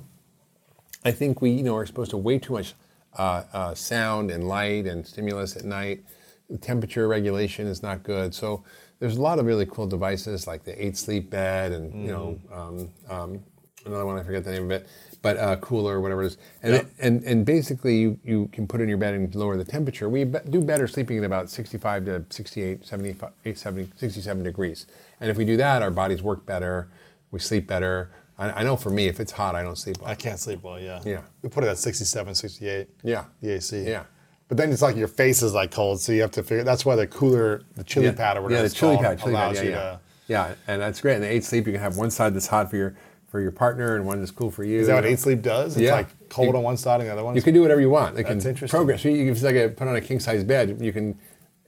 [1.06, 2.74] I think we, you know, are exposed to way too much
[3.16, 6.04] uh, uh, sound and light and stimulus at night.
[6.50, 8.34] The temperature regulation is not good.
[8.34, 8.64] So
[8.98, 12.40] there's a lot of really cool devices like the eight sleep bed and you know
[12.52, 13.40] um, um,
[13.84, 14.88] another one I forget the name of it,
[15.22, 16.38] but uh, cooler whatever it is.
[16.64, 16.86] And, Yep.
[16.98, 20.08] and and basically you, you can put it in your bed and lower the temperature.
[20.08, 24.86] We be- do better sleeping at about 65 to 68, 75, 70, 67 degrees.
[25.20, 26.88] And if we do that, our bodies work better.
[27.30, 28.10] We sleep better.
[28.38, 30.10] I, I know for me, if it's hot, I don't sleep well.
[30.10, 31.00] I can't sleep well, yeah.
[31.04, 31.22] Yeah.
[31.42, 32.88] We put it at 67, 68.
[33.02, 33.24] Yeah.
[33.40, 33.82] The AC.
[33.82, 34.04] Yeah.
[34.48, 36.62] But then it's like your face is like cold, so you have to figure.
[36.62, 38.12] That's why the cooler, the chili yeah.
[38.12, 39.64] pad or whatever Yeah, the it's chili called, pad, chili allows pad.
[39.64, 39.82] Yeah, you yeah.
[39.90, 40.00] to.
[40.28, 41.14] yeah, and that's great.
[41.14, 42.94] And the eight sleep, you can have one side that's hot for your
[43.28, 44.78] for your partner and one that's cool for you.
[44.78, 45.72] Is that what eight sleep does?
[45.76, 45.94] It's Yeah.
[45.94, 47.34] like cold You- on one side and the other one.
[47.34, 48.16] You can do whatever you want.
[48.16, 48.76] It can That's interesting.
[48.76, 48.98] program.
[48.98, 51.18] So you, if it's like a, put on a king size bed, you can.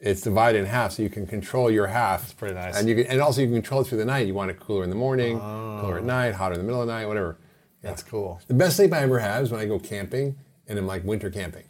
[0.01, 2.21] It's divided in half, so you can control your half.
[2.23, 2.77] That's pretty nice.
[2.79, 4.27] And you can, and also you can control it through the night.
[4.27, 6.07] You want it cooler in the morning, cooler at oh.
[6.07, 7.37] night, hotter in the middle of the night, whatever.
[7.83, 7.91] Yeah.
[7.91, 8.41] That's cool.
[8.47, 10.37] The best sleep I ever have is when I go camping
[10.69, 11.65] and I'm like winter camping.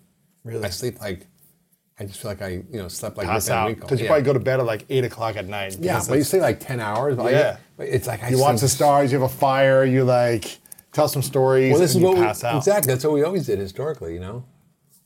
[0.44, 0.64] Really?
[0.64, 1.26] I sleep like,
[1.98, 3.86] I just feel like I, you know, slept like Pass out Winkle.
[3.86, 4.10] because you Yeah.
[4.10, 5.76] probably go to bed at like eight o'clock at night.
[5.80, 7.16] Yeah, but you it's- sleep like ten hours.
[7.16, 7.56] But Yeah.
[7.76, 9.10] like, it's like I you watch the stars.
[9.10, 9.84] You have a fire.
[9.84, 10.58] You like
[10.92, 11.72] tell some stories.
[11.72, 12.56] Well, this is you what we, pass out.
[12.56, 12.92] exactly.
[12.92, 14.14] That's what we always did historically.
[14.14, 14.44] You know,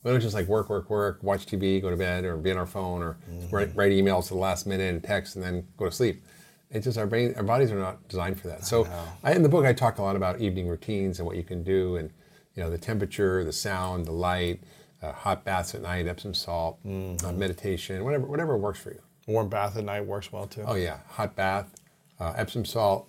[0.03, 2.57] we don't just like work, work, work, watch TV, go to bed, or be on
[2.59, 3.55] our phone, or Mm-hmm.
[3.55, 6.23] write, write emails to the last minute and text, and then go to sleep.
[6.71, 8.65] It's just our brain, our bodies are not designed for that.
[8.65, 8.88] So,
[9.23, 11.62] I, in the book, I talk a lot about evening routines and what you can
[11.62, 12.11] do, and
[12.55, 14.61] you know, the temperature, the sound, the light,
[15.03, 17.27] uh, hot baths at night, Epsom salt, Mm-hmm.
[17.27, 19.01] uh, meditation, whatever, whatever works for you.
[19.29, 20.65] Warm bath at night works well too.
[20.67, 21.69] Oh yeah, hot bath,
[22.19, 23.09] uh, Epsom salt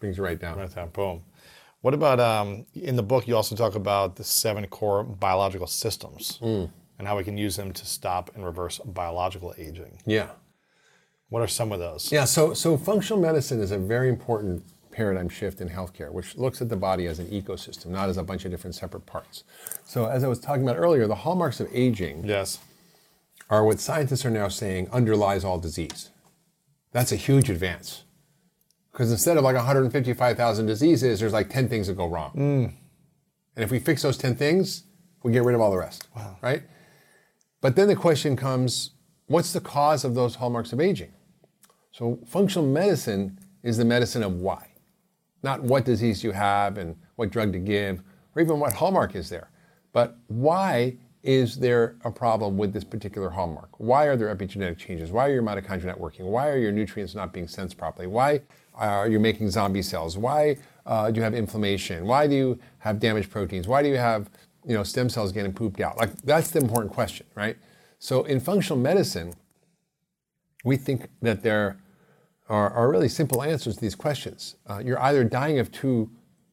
[0.00, 0.56] brings you right down.
[0.58, 1.22] Right there, boom.
[1.84, 3.28] What about um, in the book?
[3.28, 6.70] You also talk about the seven core biological systems Mm.
[6.98, 9.98] and how we can use them to stop and reverse biological aging.
[10.06, 10.28] Yeah.
[11.28, 12.10] What are some of those?
[12.10, 16.62] Yeah, so so functional medicine is a very important paradigm shift in healthcare, which looks
[16.62, 19.44] at the body as an ecosystem, not as a bunch of different separate parts.
[19.84, 22.60] So as I was talking about earlier, the hallmarks of aging Yes.
[23.50, 26.08] are what scientists are now saying underlies all disease.
[26.92, 28.03] That's a huge advance.
[28.94, 32.30] Because instead of like 155,000 diseases, there's like 10 things that go wrong.
[32.30, 32.66] Hmm.
[33.56, 34.84] And if we fix those 10 things,
[35.24, 36.06] we get rid of all the rest.
[36.40, 36.62] Right?
[37.60, 38.90] But then the question comes
[39.26, 41.12] what's the cause of those hallmarks of aging?
[41.90, 44.68] So functional medicine is the medicine of why,
[45.42, 48.00] not what disease you have and what drug to give,
[48.36, 49.50] or even what hallmark is there.
[49.92, 53.70] But why is there a problem with this particular hallmark?
[53.80, 55.10] Why are there epigenetic changes?
[55.10, 56.26] Why are your mitochondria not working?
[56.26, 58.06] Why are your nutrients not being sensed properly?
[58.06, 58.42] Why
[58.74, 60.16] are you making zombie cells?
[60.16, 60.56] Why
[60.86, 62.06] uh, do you have inflammation?
[62.06, 63.68] Why do you have damaged proteins?
[63.68, 64.30] Why do you have
[64.66, 65.96] you know stem cells getting pooped out?
[65.96, 67.56] Like that's the important question, right?
[67.98, 69.34] So in functional medicine,
[70.64, 71.78] we think that there
[72.48, 74.56] are, are really simple answers to these questions.
[74.68, 76.10] Uh, you're either dying of too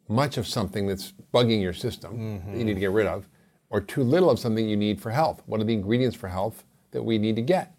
[0.08, 3.28] much of something that's bugging your system that you need to get rid of,
[3.70, 5.42] or too little of something you need for health.
[5.46, 7.74] What are the ingredients for health that we need to get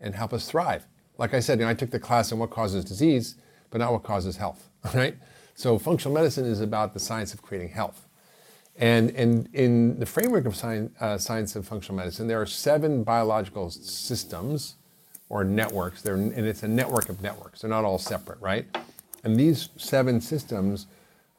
[0.00, 0.86] and help us thrive?
[1.16, 3.36] Like I said, you know, I took the class on what causes disease,
[3.70, 5.16] but not what causes health, right?
[5.54, 8.06] So functional medicine is about the science of creating health.
[8.76, 13.02] And, and in the framework of science, uh, science of functional medicine, there are seven
[13.02, 14.76] biological systems
[15.28, 16.00] or networks.
[16.02, 17.62] They're, and it's a network of networks.
[17.62, 18.66] They're not all separate, right?
[19.24, 20.86] And these seven systems,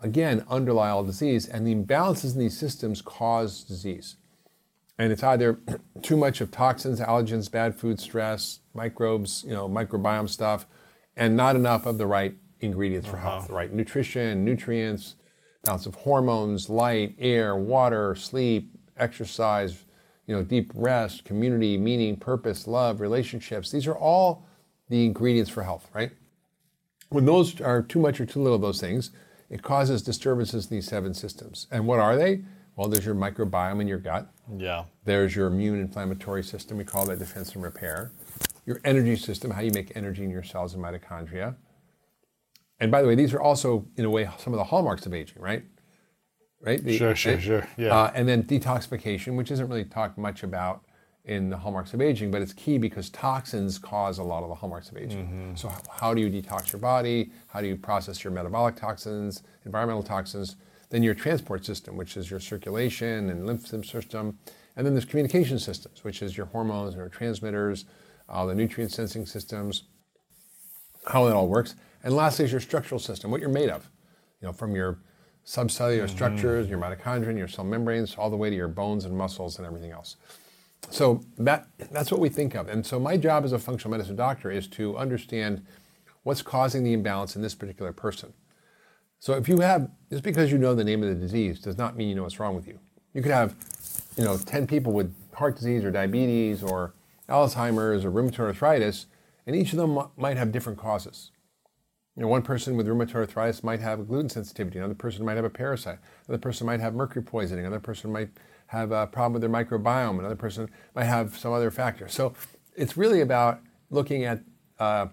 [0.02, 1.48] again, underlie all disease.
[1.48, 4.18] And the imbalances in these systems cause disease.
[4.98, 5.60] And it's either
[6.02, 10.66] too much of toxins, allergens, bad food, stress, microbes, you know, microbiome stuff,
[11.20, 13.48] and not enough of the right ingredients for health, uh-huh.
[13.48, 15.16] the right nutrition, nutrients,
[15.64, 19.84] balance of hormones, light, air, water, sleep, exercise,
[20.26, 23.70] you know, deep rest, community, meaning, purpose, love, relationships.
[23.70, 24.46] These are all
[24.88, 26.12] the ingredients for health, right?
[27.10, 29.12] When those are too much or too little of those things,
[29.50, 31.68] it causes disturbances in these seven systems.
[31.72, 32.44] And what are they?
[32.76, 34.32] Well, there's your microbiome in your gut.
[34.56, 34.86] Yeah.
[35.04, 36.78] There's your immune inflammatory system.
[36.78, 38.12] We call that defense and repair.
[38.70, 41.56] Your energy system, how you make energy in your cells and mitochondria.
[42.80, 45.14] And by the way, these are also, in a way, some of the hallmarks of
[45.16, 45.64] aging, right?
[46.62, 46.84] Right?
[46.84, 47.42] The- Sure, sure, right?
[47.42, 47.68] sure.
[47.78, 47.98] Yeah.
[47.98, 50.86] Uh, and then detoxification, which isn't really talked much about
[51.26, 54.56] in the hallmarks of aging, but it's key because toxins cause a lot of the
[54.56, 55.26] hallmarks of aging.
[55.26, 55.56] Mm-hmm.
[55.56, 57.32] So, h- how do you detox your body?
[57.48, 60.58] How do you process your metabolic toxins, environmental toxins?
[60.92, 64.38] Then your transport system, which is your circulation and lymph system.
[64.76, 67.86] And then there's communication systems, which is your hormones, neurotransmitters,
[68.30, 69.84] uh, the nutrient sensing systems,
[71.08, 71.76] how that all works.
[72.04, 73.90] And lastly is your structural system, what you're made of.
[74.42, 75.00] You know, from your
[75.46, 79.58] subcellular structures, your mitochondria, your cell membranes, all the way to your bones and muscles
[79.58, 80.16] and everything else.
[80.90, 82.70] So that that's what we think of.
[82.70, 85.66] And so my job as a functional medicine doctor is to understand
[86.24, 88.34] what's causing the imbalance in this particular person.
[89.20, 91.98] So if you have, just because you know the name of the disease does not
[91.98, 92.80] mean you know what's wrong with you.
[93.14, 93.56] You could have,
[94.16, 96.94] you know, 10 people with heart disease or diabetes or
[97.30, 99.06] Alzheimer's or rheumatoid arthritis,
[99.46, 101.32] and each of them might have different causes.
[102.16, 105.38] You know, one person with rheumatoid arthritis might have a gluten sensitivity, another person might
[105.38, 108.30] have a parasite, another person might have mercury poisoning, another person might
[108.68, 112.08] have a problem with their microbiome, another person might have some other factor.
[112.08, 112.34] So
[112.76, 114.42] it's really about looking at
[114.80, 115.08] uh,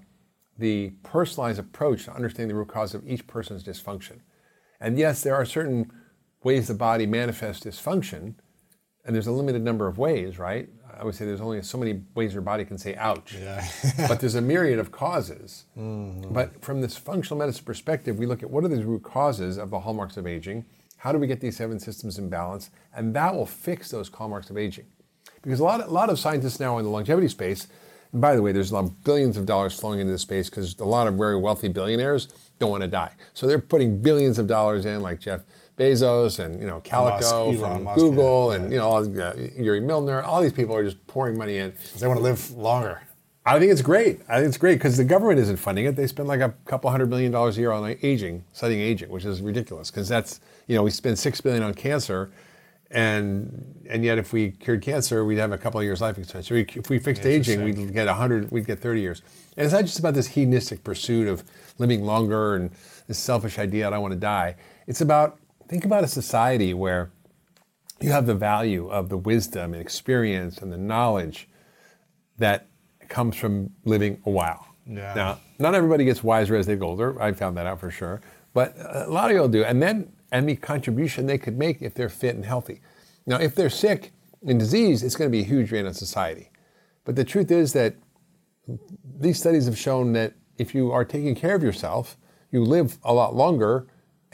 [0.59, 4.21] the personalized approach to understanding the root cause of each person's dysfunction.
[4.81, 5.91] And yes, there are certain
[6.43, 8.35] ways the body manifests dysfunction,
[9.05, 10.69] and there's a limited number of ways, right?
[10.99, 13.35] I would say there's only so many ways your body can say ouch.
[14.09, 15.65] but there's a myriad of causes.
[15.79, 16.33] Mm-hmm.
[16.33, 19.71] But from this functional medicine perspective, we look at what are the root causes of
[19.71, 20.65] the hallmarks of aging?
[20.99, 22.71] How do we get these seven systems in balance?
[22.95, 24.87] And that will fix those hallmarks of aging.
[25.43, 27.69] Because a lot, a lot of scientists now in the longevity space,
[28.13, 30.49] and by the way, there's a lot of billions of dollars flowing into this space
[30.49, 32.29] because a lot of very wealthy billionaires
[32.59, 33.13] don't want to die.
[33.35, 35.43] So they're putting billions of dollars in, like Jeff
[35.77, 39.35] Bezos and you know Calico Musk, from Musk, Google, yeah, and you know all, uh,
[39.57, 40.23] Yuri Milner.
[40.23, 41.75] All these people are just pouring money in.
[41.99, 43.03] They want to live longer.
[43.45, 44.23] I think it's great.
[44.29, 45.95] I think it's great because the government isn't funding it.
[45.95, 49.09] They spend like a couple hundred million dollars a year on like, aging, studying aging,
[49.09, 52.33] which is ridiculous because that's you know we spend six billion on cancer,
[52.91, 56.55] and and yet if we cured cancer, we'd have a couple of years life expectancy.
[56.55, 59.21] We, if we fixed aging, we'd get hundred, we'd get thirty years.
[59.59, 61.45] And it's not just about this hedonistic pursuit of
[61.79, 62.71] living longer and
[63.07, 64.57] this selfish idea that I don't want to die.
[64.89, 67.11] It's about think about a society where
[68.01, 71.49] you have the value of the wisdom and experience and the knowledge
[72.39, 72.69] that
[73.09, 74.67] comes from living a while.
[74.87, 75.15] Yeah.
[75.15, 77.21] Now, not everybody gets wiser as they get older.
[77.21, 78.21] I found that out for sure.
[78.53, 79.65] But a lot of people do.
[79.65, 82.81] And then, any contribution they could make if they're fit and healthy.
[83.27, 84.13] Now, if they're sick
[84.47, 86.51] and diseased, it's going to be a huge drain on society.
[87.05, 87.95] But the truth is that
[89.19, 92.17] these studies have shown that if you are taking care of yourself,
[92.51, 93.87] you live a lot longer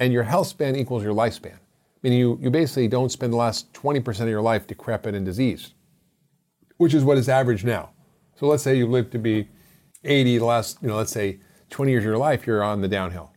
[0.02, 1.58] and your health span equals your lifespan.
[2.02, 5.74] Meaning you, you basically don't spend the last 20% of your life decrepit and diseased,
[6.76, 7.90] which is what is average now.
[8.34, 9.48] So let's say you live to be
[10.02, 11.38] 80, the last, you know, let's say
[11.70, 13.30] 20 years of your life, you're on the downhill.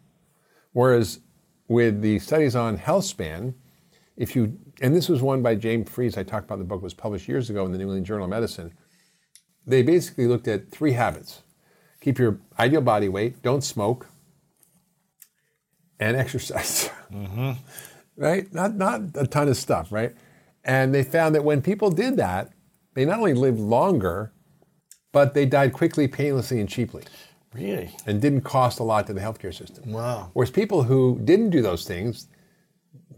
[0.71, 1.19] Whereas
[1.67, 3.53] with the studies on health span,
[4.17, 6.81] if you, and this was one by James Fries, I talked about in the book,
[6.81, 8.73] was published years ago in the New England Journal of Medicine.
[9.67, 11.43] They basically looked at three habits
[12.01, 14.07] keep your ideal body weight, don't smoke,
[15.99, 16.89] and exercise.
[18.17, 18.53] right?
[18.53, 20.13] Not, not a ton of stuff, right?
[20.63, 22.51] And they found that when people did that,
[22.95, 24.31] they not only lived longer,
[25.11, 27.03] but they died quickly, painlessly, and cheaply
[27.53, 27.95] Really?
[28.05, 29.91] and didn't cost a lot to the healthcare system.
[29.91, 30.29] Wow.
[30.33, 32.27] Whereas people who didn't do those things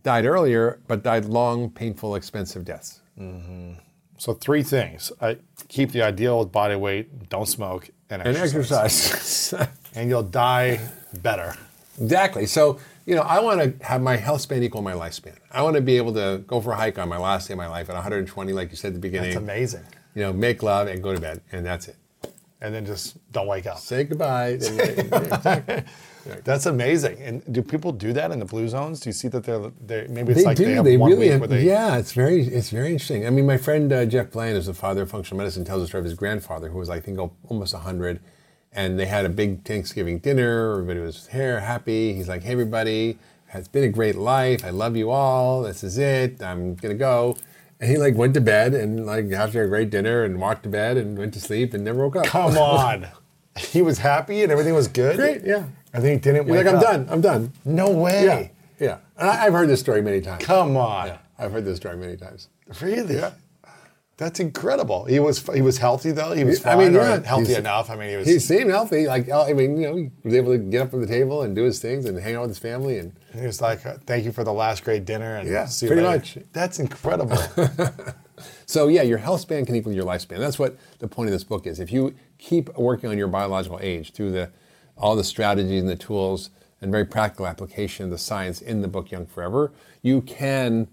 [0.04, 3.02] died earlier, but died long, painful, expensive deaths.
[3.20, 3.74] Mm-hmm.
[4.20, 9.12] So three things: I keep the ideal body weight, don't smoke, and exercise.
[9.12, 9.68] And exercise.
[9.96, 10.80] and you'll die
[11.22, 11.56] better.
[12.02, 12.46] Exactly.
[12.46, 15.36] So, you know, I want to have my health span equal my lifespan.
[15.52, 17.58] I want to be able to go for a hike on my last day of
[17.58, 19.32] my life at 120, like you said at the beginning.
[19.32, 19.86] That's amazing.
[20.16, 21.96] You know, make love and go to bed, and that's it.
[22.60, 23.78] And then just don't wake up.
[23.78, 24.58] Say goodbye.
[26.28, 26.42] Exactly.
[26.44, 27.22] That's amazing.
[27.22, 29.00] And do people do that in the blue zones?
[29.00, 30.66] Do you see that they're, they maybe it's they like do.
[30.66, 31.40] they have They one really week have.
[31.40, 33.26] where they yeah, it's very, it's very interesting.
[33.26, 35.64] I mean, my friend uh, Jeff Bland is the father of functional medicine.
[35.64, 37.18] Tells the story of his grandfather, who was, I think,
[37.48, 38.20] almost hundred,
[38.74, 40.74] and they had a big Thanksgiving dinner.
[40.74, 42.14] Everybody was here, happy.
[42.14, 43.18] He's like, "Hey, everybody,
[43.54, 44.64] it's been a great life.
[44.66, 45.64] I love you all.
[45.64, 46.42] This is it.
[46.42, 47.36] I'm gonna go."
[47.80, 50.70] And he like went to bed and like after a great dinner and walked to
[50.70, 52.26] bed and went to sleep and never woke up.
[52.26, 53.08] come on.
[53.58, 55.16] he was happy and everything was good.
[55.18, 55.64] Great, yeah.
[55.94, 56.84] And then he didn't He's wake like, "I'm up.
[56.84, 57.08] done.
[57.10, 58.26] I'm done." No way.
[58.26, 58.48] Yeah,
[58.86, 58.98] yeah.
[59.18, 60.44] And I, I've heard this story many times.
[60.44, 61.08] Come on.
[61.08, 62.50] Yeah, I've heard this story many times.
[62.82, 63.22] Really?
[64.18, 65.06] That's incredible.
[65.06, 66.34] He was he was healthy though.
[66.34, 67.92] He was I fine mean, or yeah, healthy enough.
[67.92, 68.28] I mean, he was.
[68.28, 69.06] He seemed healthy.
[69.06, 71.56] Like I mean, you know, he was able to get up from the table and
[71.56, 72.98] do his things and hang out with his family.
[72.98, 75.86] And He was like, uh, "Thank you for the last great dinner." And Yeah, see
[75.86, 76.38] you pretty later." much.
[76.52, 77.38] That's incredible.
[78.66, 80.40] so, yeah, your health span can equal your lifespan.
[80.40, 81.80] That's what the point of this book is.
[81.80, 84.50] If you keep working on your biological age through the
[84.98, 86.50] all the strategies and the tools
[86.82, 90.88] and very practical application of the science in the book Young Forever, you can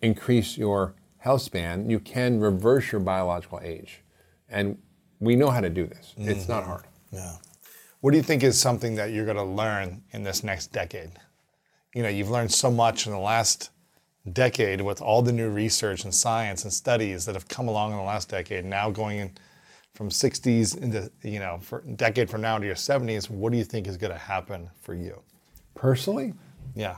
[0.00, 0.94] increase your
[1.24, 1.88] health span.
[1.88, 4.02] You can reverse your biological age,
[4.50, 4.76] and
[5.20, 6.12] we know how to do this.
[6.18, 6.70] It's not mm-hmm.
[6.70, 6.84] hard.
[7.10, 7.36] yeah.
[8.00, 11.12] What do you think is something that you're going to learn in this next decade?
[11.94, 13.70] You know, you've learned so much in the last
[14.30, 17.96] decade with all the new research and science and studies that have come along in
[17.96, 18.66] the last decade.
[18.66, 19.32] Now going in
[19.94, 23.30] from 60s into you know, for a decade from now to your 70s.
[23.30, 25.22] What do you think is going to happen for you?
[25.74, 26.34] Personally,
[26.74, 26.96] Yeah,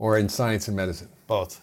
[0.00, 1.08] or in science and medicine.
[1.28, 1.60] both.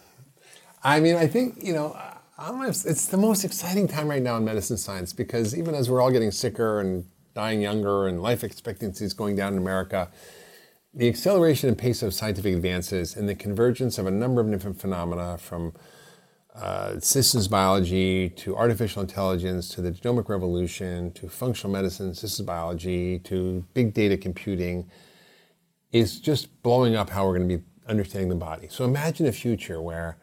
[0.83, 1.95] I mean, I think, you know,
[2.37, 6.01] I'm it's the most exciting time right now in medicine science because even as we're
[6.01, 7.05] all getting sicker and
[7.35, 10.09] dying younger and life expectancy is going down in America,
[10.93, 14.79] the acceleration and pace of scientific advances and the convergence of a number of different
[14.81, 15.73] phenomena from
[16.55, 23.19] uh, systems biology to artificial intelligence to the genomic revolution to functional medicine, systems biology
[23.19, 24.89] to big data computing
[25.91, 28.67] is just blowing up how we're going to be understanding the body.
[28.69, 30.17] So imagine a future where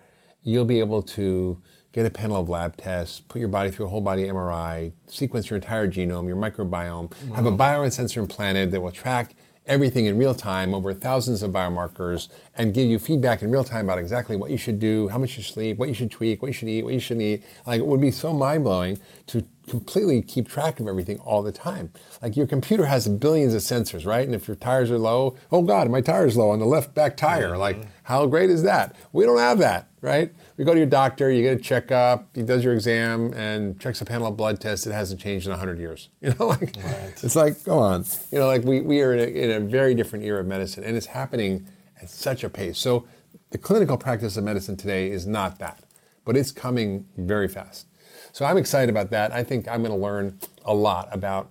[0.48, 1.60] you'll be able to
[1.92, 5.50] get a panel of lab tests, put your body through a whole body MRI, sequence
[5.50, 7.36] your entire genome, your microbiome, wow.
[7.36, 9.34] have a biosensor implanted that will track
[9.68, 13.84] everything in real time over thousands of biomarkers and give you feedback in real time
[13.84, 16.48] about exactly what you should do, how much you sleep, what you should tweak, what
[16.48, 17.44] you should eat, what you shouldn't eat.
[17.66, 18.98] Like it would be so mind blowing
[19.28, 21.92] to completely keep track of everything all the time.
[22.22, 24.26] Like your computer has billions of sensors, right?
[24.26, 27.16] And if your tires are low, oh God, my tire's low on the left back
[27.16, 27.50] tire.
[27.50, 27.60] Mm-hmm.
[27.60, 28.96] Like, how great is that?
[29.12, 30.32] We don't have that, right?
[30.58, 34.00] You go to your doctor, you get a checkup, he does your exam and checks
[34.00, 34.88] a panel of blood tests.
[34.88, 36.08] It hasn't changed in 100 years.
[36.20, 37.14] You know, like, right.
[37.22, 38.04] it's like, go on.
[38.32, 40.82] You know, like we, we are in a, in a very different era of medicine
[40.82, 41.68] and it's happening
[42.02, 42.76] at such a pace.
[42.76, 43.06] So
[43.50, 45.84] the clinical practice of medicine today is not that,
[46.24, 47.86] but it's coming very fast.
[48.32, 49.32] So I'm excited about that.
[49.32, 51.50] I think I'm going to learn a lot about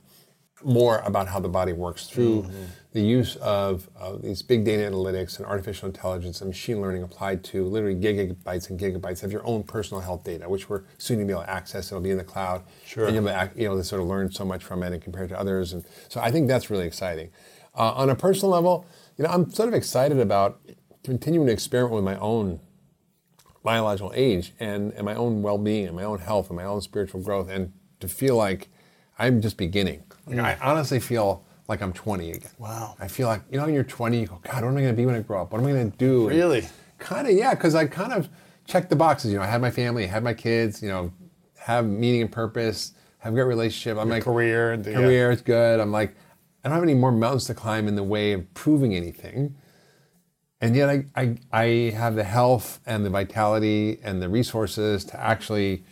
[0.63, 2.63] more about how the body works through mm-hmm.
[2.93, 7.43] the use of, of, these big data analytics and artificial intelligence and machine learning applied
[7.43, 11.25] to literally gigabytes and gigabytes of your own personal health data, which we're soon to
[11.25, 11.91] be able to access.
[11.91, 12.63] It'll be in the cloud.
[12.85, 13.05] Sure.
[13.05, 15.39] And you'll be able to sort of learn so much from it and compare to
[15.39, 15.73] others.
[15.73, 17.29] And so I think that's really exciting.
[17.75, 18.85] Uh, on a personal level,
[19.17, 20.59] you know, I'm sort of excited about
[21.03, 22.59] continuing to experiment with my own
[23.63, 27.21] biological age and, and my own well-being and my own health and my own spiritual
[27.21, 28.69] growth and to feel like
[29.19, 30.03] I'm just beginning.
[30.27, 30.43] Like, mm.
[30.43, 32.51] I honestly feel like I'm 20 again.
[32.57, 32.95] Wow.
[32.99, 34.93] I feel like, you know, when you're 20, you go, God, what am I going
[34.93, 35.51] to be when I grow up?
[35.51, 36.29] What am I going to do?
[36.29, 36.67] Really?
[36.97, 38.29] Kind of, yeah, because I kind of
[38.65, 39.31] checked the boxes.
[39.31, 41.11] You know, I had my family, I had my kids, you know,
[41.59, 43.97] have meaning and purpose, have a great relationship.
[43.97, 44.77] I'm Your like, career.
[44.77, 45.79] Career is good.
[45.79, 46.15] I'm like,
[46.63, 49.55] I don't have any more mountains to climb in the way of proving anything.
[50.59, 51.65] And yet I, I, I
[51.95, 55.83] have the health and the vitality and the resources to actually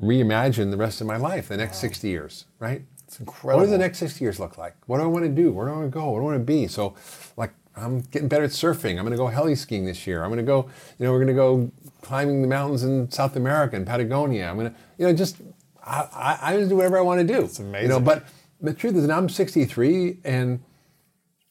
[0.00, 1.80] reimagine the rest of my life, the next wow.
[1.80, 2.82] 60 years, right?
[3.12, 3.58] It's incredible.
[3.58, 4.74] What does the next 60 years look like?
[4.86, 5.52] What do I want to do?
[5.52, 6.08] Where do I want to go?
[6.08, 6.66] What do I want to be?
[6.66, 6.94] So,
[7.36, 8.92] like, I'm getting better at surfing.
[8.92, 10.24] I'm going to go heli skiing this year.
[10.24, 13.36] I'm going to go, you know, we're going to go climbing the mountains in South
[13.36, 14.48] America and Patagonia.
[14.48, 15.42] I'm going to, you know, just,
[15.84, 17.44] I, I, I just do whatever I want to do.
[17.44, 17.82] It's amazing.
[17.82, 18.24] You know, but
[18.62, 20.62] the truth is, I'm 63, and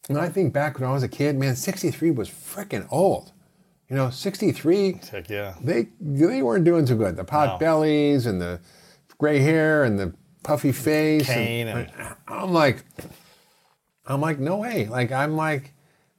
[0.07, 3.34] when I think back when I was a kid, man, 63 was freaking old.
[3.88, 4.99] You know, 63.
[5.12, 5.53] Heck yeah.
[5.62, 7.18] They they weren't doing too good.
[7.18, 7.57] The pot no.
[7.57, 8.62] bellies and the
[9.18, 11.27] gray hair and the puffy face.
[11.27, 12.83] Cane and, and I'm like,
[14.05, 14.87] I'm like, no way.
[14.87, 15.73] Like I'm like,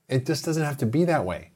[0.09, 1.51] it just doesn't have to be that way,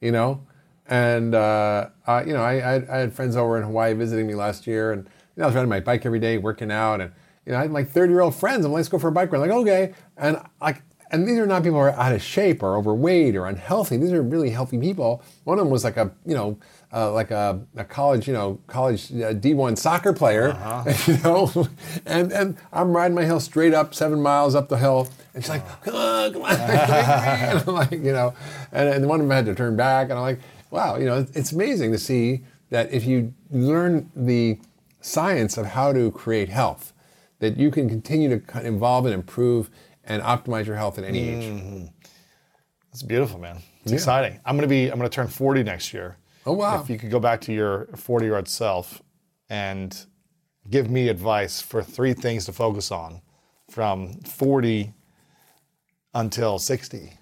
[0.00, 0.46] you know.
[0.88, 4.34] And uh, uh, you know, I, I, I had friends over in Hawaii visiting me
[4.34, 7.12] last year, and you know, I was riding my bike every day, working out, and
[7.44, 8.64] you know, I had like 30 year old friends.
[8.64, 9.40] I'm like, let's go for a bike ride.
[9.40, 9.94] Like, okay.
[10.16, 13.46] And like, and these are not people who are out of shape or overweight or
[13.46, 13.96] unhealthy.
[13.96, 15.22] These are really healthy people.
[15.44, 16.58] One of them was like a, you know,
[16.92, 20.92] uh, like a, a, college, you know, college uh, D1 soccer player, uh-huh.
[21.12, 21.68] you know,
[22.06, 25.50] and and I'm riding my hill straight up seven miles up the hill, and she's
[25.50, 28.34] like, come on, come on, and I'm like, you know,
[28.72, 31.26] and, and one of them had to turn back, and I'm like, wow, you know,
[31.34, 34.58] it's amazing to see that if you learn the
[35.00, 36.92] science of how to create health,
[37.38, 39.70] that you can continue to evolve and improve
[40.04, 41.76] and optimize your health at any mm-hmm.
[41.84, 41.90] age.
[42.90, 43.58] That's beautiful, man.
[43.82, 43.96] It's yeah.
[43.96, 44.40] exciting.
[44.44, 46.16] I'm gonna be I'm gonna turn 40 next year.
[46.46, 46.80] Oh wow.
[46.80, 49.02] If you could go back to your 40 year old self
[49.50, 50.06] and
[50.70, 53.20] give me advice for three things to focus on
[53.68, 54.94] from 40
[56.14, 57.12] until 60,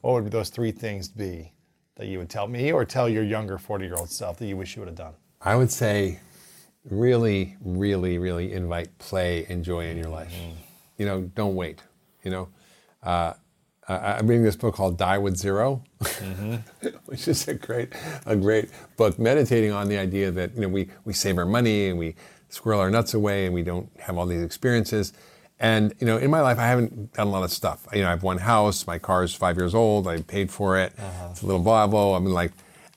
[0.00, 1.52] what would those three things be
[1.96, 4.56] that you would tell me or tell your younger 40 year old self that you
[4.56, 5.14] wish you would have done?
[5.42, 6.20] I would say
[6.88, 10.32] really, really, really invite play and joy in your life.
[10.32, 10.56] Mm-hmm.
[10.98, 11.82] You know, don't wait.
[12.22, 12.48] You know,
[13.02, 13.34] uh,
[13.88, 16.86] I'm reading this book called Die with 0 mm-hmm.
[17.06, 17.92] which is a great,
[18.24, 21.88] a great book, meditating on the idea that you know we we save our money
[21.88, 22.14] and we
[22.48, 25.12] squirrel our nuts away and we don't have all these experiences.
[25.60, 27.86] And you know, in my life, I haven't done a lot of stuff.
[27.92, 28.86] You know, I have one house.
[28.86, 30.08] My car is five years old.
[30.08, 30.92] I paid for it.
[30.98, 31.28] Uh-huh.
[31.30, 32.16] It's a little Volvo.
[32.16, 32.52] I mean, like,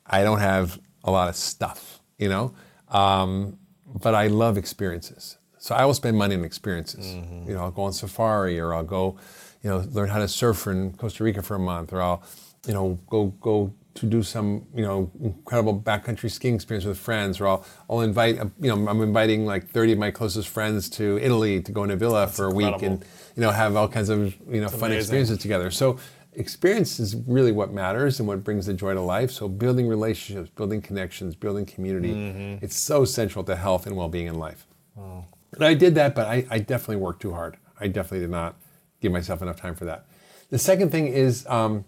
[0.06, 2.00] I don't have a lot of stuff.
[2.18, 2.56] You know,
[2.90, 5.38] um, but I love experiences.
[5.60, 7.06] So I will spend money on experiences.
[7.06, 7.50] Mm-hmm.
[7.50, 9.18] You know, I'll go on safari or I'll go,
[9.64, 12.24] you know, learn how to surf in Costa Rica for a month, or I'll,
[12.66, 17.42] you know, go go to do some, you know, incredible backcountry skiing experience with friends,
[17.42, 21.18] or I'll, I'll invite, you know, I'm inviting like 30 of my closest friends to
[21.18, 22.78] Italy to go in a villa That's for a incredible.
[22.78, 23.06] week and,
[23.36, 25.00] you know, have all kinds of, you know, That's fun amazing.
[25.00, 25.72] experiences together.
[25.72, 25.98] So
[26.34, 29.32] experience is really what matters and what brings the joy to life.
[29.32, 32.64] So building relationships, building connections, building community, mm-hmm.
[32.64, 34.68] it's so central to health and well-being in life.
[34.96, 35.26] Wow.
[35.54, 37.58] And I did that, but I, I definitely worked too hard.
[37.80, 38.56] I definitely did not
[39.02, 40.06] give myself enough time for that.
[40.50, 41.86] The second thing is, um,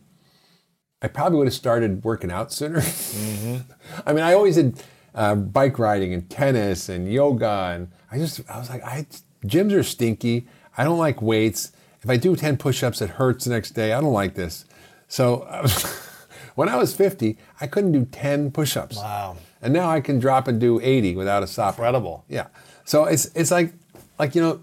[1.02, 2.82] I probably would have started working out sooner.
[4.06, 4.82] I mean, I always did
[5.16, 9.08] uh, bike riding and tennis and yoga, and I just I was like, I
[9.46, 10.48] gyms are stinky.
[10.78, 11.72] I don't like weights.
[12.02, 13.94] If I do ten push-ups, it hurts the next day.
[13.94, 14.66] I don't like this.
[15.08, 15.48] So
[16.56, 18.98] when I was 50, I couldn't do 10 push-ups.
[18.98, 19.38] Wow.
[19.62, 21.74] And now I can drop and do 80 without a stop.
[21.74, 22.24] Incredible.
[22.30, 22.48] Yeah.
[22.86, 23.74] So it's it's like
[24.18, 24.62] like you know,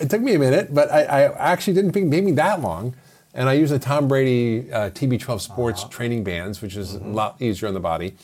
[0.00, 2.94] it took me a minute, but I, I actually didn't think maybe that long.
[3.34, 7.40] And I use the Tom Brady uh, TB12 Sports training bands, which is a lot
[7.40, 8.16] easier on the body,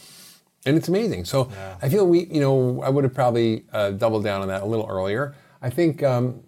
[0.65, 1.25] and it's amazing.
[1.25, 1.51] So
[1.83, 4.67] I feel we, you know, I would have probably uh, doubled down on that a
[4.67, 5.35] little earlier.
[5.61, 6.43] I think um,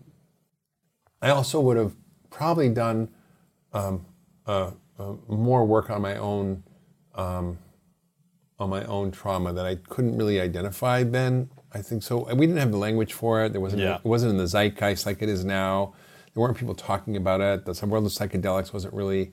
[1.21, 1.95] I also would have
[2.31, 3.09] probably done
[3.73, 4.05] um,
[4.47, 6.63] uh, uh, more work on my own
[7.15, 7.59] um,
[8.59, 11.51] on my own trauma that I couldn't really identify then.
[11.73, 12.27] I think so.
[12.27, 13.53] And we didn't have the language for it.
[13.53, 13.83] There wasn't.
[13.83, 13.97] Yeah.
[13.97, 15.95] It wasn't in the zeitgeist like it is now.
[16.35, 17.65] There weren't people talking about it.
[17.65, 19.33] The world of psychedelics wasn't really,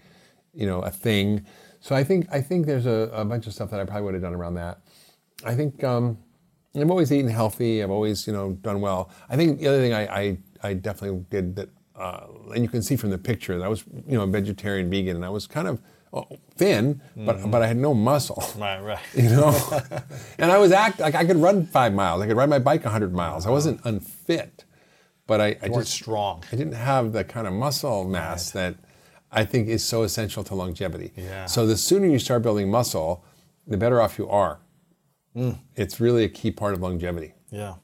[0.54, 1.46] you know, a thing.
[1.80, 4.14] So I think I think there's a, a bunch of stuff that I probably would
[4.14, 4.80] have done around that.
[5.46, 6.18] I think um,
[6.76, 7.84] I've always eaten healthy.
[7.84, 9.12] I've always, you know, done well.
[9.30, 12.82] I think the other thing I, I, I definitely did that, uh, and you can
[12.82, 15.46] see from the picture that I was, you know, a vegetarian, vegan, and I was
[15.46, 15.82] kind of
[16.14, 18.44] oh, thin, but but I had no muscle.
[18.58, 19.00] Right, right.
[19.16, 19.82] You know,
[20.38, 22.22] and I was act like I could run five miles.
[22.22, 23.46] I could ride my bike hundred miles.
[23.46, 24.66] I wasn't unfit,
[25.28, 26.44] but I, I just strong.
[26.52, 28.76] I didn't have the kind of muscle mass that
[29.32, 31.12] I think is so essential to longevity.
[31.16, 31.46] Yeah.
[31.48, 33.26] So the sooner you start building muscle,
[33.66, 34.60] the better off you are.
[35.36, 35.60] Mm.
[35.76, 37.34] It's really a key part of longevity.
[37.50, 37.76] Yeah.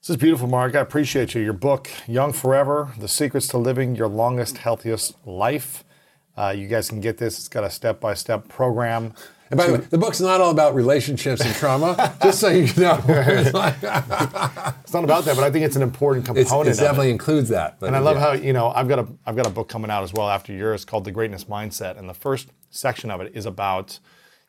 [0.00, 0.76] This is beautiful, Mark.
[0.76, 1.42] I appreciate you.
[1.42, 5.82] Your book, Young Forever The Secrets to Living Your Longest, Healthiest Life.
[6.38, 7.38] Uh, you guys can get this.
[7.38, 9.12] It's got a step by step program.
[9.50, 12.66] And by the way, the book's not all about relationships and trauma, just so you
[12.76, 13.02] know.
[13.08, 13.76] It's, like-
[14.84, 16.68] It's not about that, but I think it's an important it's- component.
[16.68, 17.78] it of definitely includes that.
[17.80, 18.22] And I love yeah.
[18.22, 20.52] how you know I've got a I've got a book coming out as well after
[20.52, 23.98] yours called The Greatness Mindset, and the first section of it is about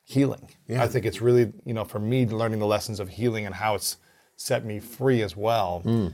[0.04, 0.50] healing.
[0.68, 0.84] Yeah.
[0.84, 3.76] I think it's really you know for me learning the lessons of healing and how
[3.76, 3.98] it's
[4.36, 5.80] set me free as well.
[5.82, 6.08] Hmm.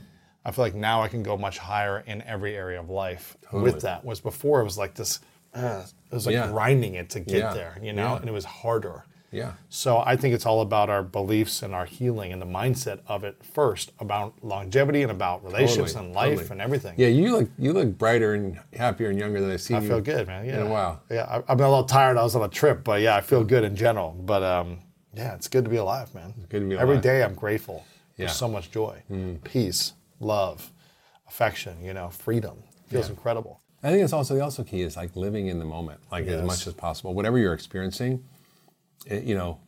[0.44, 3.80] I feel like now I can go much higher in every area of life with
[3.80, 4.04] that.
[4.04, 5.18] Was before it was like this,
[5.56, 6.48] uh, it was like Yeah.
[6.48, 7.54] grinding it to get Yeah.
[7.54, 8.16] there, you know, Yeah.
[8.20, 9.04] and it was harder.
[9.32, 9.52] Yeah.
[9.68, 13.24] So I think it's all about our beliefs and our healing and the mindset of
[13.24, 16.50] it first, about longevity and about relationships Totally, and life totally.
[16.52, 16.94] and everything.
[16.96, 19.88] Yeah, you look you look brighter and happier and younger than I've seen I you
[19.88, 20.46] feel good, man.
[20.46, 20.60] Yeah.
[20.60, 21.02] in a while.
[21.10, 22.16] Yeah, I, I've been a little tired.
[22.16, 24.12] I was on a trip, but yeah, I feel good in general.
[24.12, 24.78] But um,
[25.12, 26.32] yeah, it's good to be alive, man.
[26.48, 27.02] good to be alive.
[27.02, 27.84] day I'm grateful.
[27.84, 27.90] Yeah.
[27.90, 28.16] Mm.
[28.28, 29.02] There's so much joy,
[29.44, 30.70] peace, love,
[31.28, 31.82] affection.
[31.84, 32.62] You know, freedom.
[32.88, 33.60] Feels incredible.
[33.82, 36.44] I think it's also the also key is like living in the moment, like as
[36.44, 37.14] much as possible.
[37.14, 38.24] Whatever you're experiencing,
[39.06, 39.60] it, you know,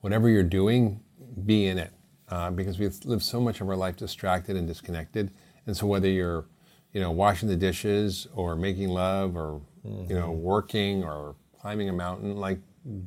[0.00, 1.00] whatever you're doing,
[1.44, 1.92] be in it,
[2.28, 5.30] uh, because we've lived so much of our life distracted and disconnected.
[5.66, 6.44] And so whether you're,
[6.92, 11.92] you know, washing the dishes or making love or you know working or climbing a
[11.92, 12.58] mountain, like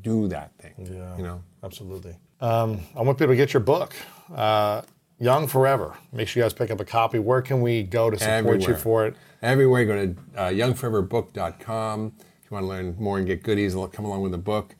[0.01, 0.73] do that thing.
[0.77, 1.17] Yeah.
[1.17, 1.43] You know.
[1.63, 2.15] Absolutely.
[2.41, 3.93] Um, I want people to get your book,
[4.33, 4.81] uh,
[5.19, 5.97] Young Forever.
[6.13, 7.19] Make sure you guys pick up a copy.
[7.19, 9.15] Where can we go to support you for it?
[9.41, 12.13] Everywhere, go to uh, youngforeverbook.com.
[12.17, 14.75] If you want to learn more and get goodies, come along with the book.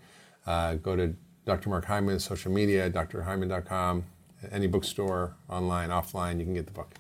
[0.45, 1.13] Uh, go to
[1.45, 1.69] Dr.
[1.69, 4.05] Mark Hyman's social media, drhyman.com,
[4.51, 6.93] any bookstore, online, offline, you can get the book.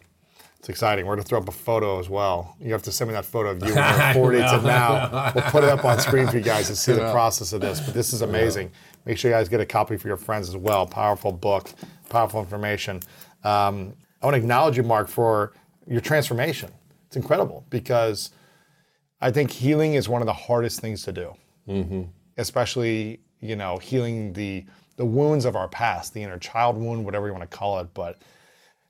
[0.59, 1.05] It's exciting.
[1.05, 2.57] We're going to throw up a photo as well.
[2.59, 5.31] You have to send me that photo of you when you're 40 to now.
[5.33, 7.79] We'll put it up on screen for you guys to see the process of this.
[7.79, 8.71] But this is amazing.
[9.05, 10.85] Make sure you guys get a copy for your friends as well.
[10.85, 11.69] Powerful book,
[12.09, 13.01] powerful information.
[13.43, 15.53] Um, I want to acknowledge you, Mark, for
[15.87, 16.71] your transformation.
[17.07, 18.31] It's incredible because
[19.21, 21.35] I think healing is one of the hardest things to do,
[22.37, 24.65] especially you know healing the
[24.97, 27.87] the wounds of our past, the inner child wound, whatever you want to call it.
[27.93, 28.17] But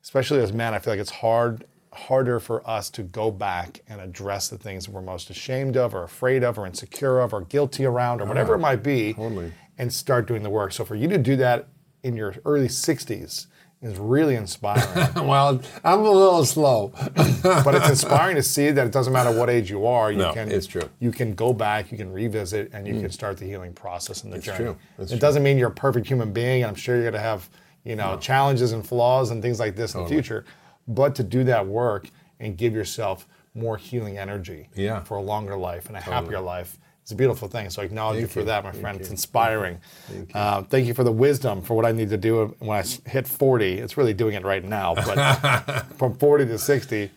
[0.04, 4.00] especially as men, I feel like it's hard harder for us to go back and
[4.00, 7.84] address the things we're most ashamed of or afraid of or insecure of or guilty
[7.84, 9.52] around or whatever it might be totally.
[9.78, 10.72] and start doing the work.
[10.72, 11.68] So for you to do that
[12.04, 13.48] in your early 60s
[13.82, 15.14] is really inspiring.
[15.28, 16.92] well, I'm a little slow.
[17.16, 20.34] but it's inspiring to see that it doesn't matter what age you are, you No,
[20.34, 20.82] can it's true.
[20.82, 20.90] Mm.
[21.00, 24.34] you can go back, you can revisit, and you can start the healing process and
[24.34, 24.58] the It's journey.
[24.58, 24.78] true.
[24.98, 25.20] It's it true.
[25.22, 27.50] doesn't mean you're a perfect human being, and I'm sure you're gonna have
[27.86, 30.44] you know challenges and flaws and things like this in the future.
[30.88, 32.10] But to do that work
[32.40, 35.04] and give yourself more healing energy Yeah.
[35.04, 36.78] for a longer life and a happier life.
[37.10, 37.68] It's a beautiful thing.
[37.72, 38.46] So I acknowledge you for you.
[38.46, 38.98] that, my Thank friend.
[38.98, 39.02] you.
[39.02, 39.80] It's inspiring.
[40.08, 40.40] Thank you.
[40.40, 43.28] Uh, thank you for the wisdom for what I need to do when I hit
[43.28, 43.80] 40.
[43.80, 47.10] It's really doing it right now, but from 40 to 60,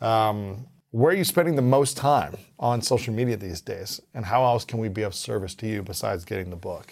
[0.00, 4.00] um, where are you spending the most time on social media these days?
[4.14, 6.86] And how else can we be of service to you besides getting the book?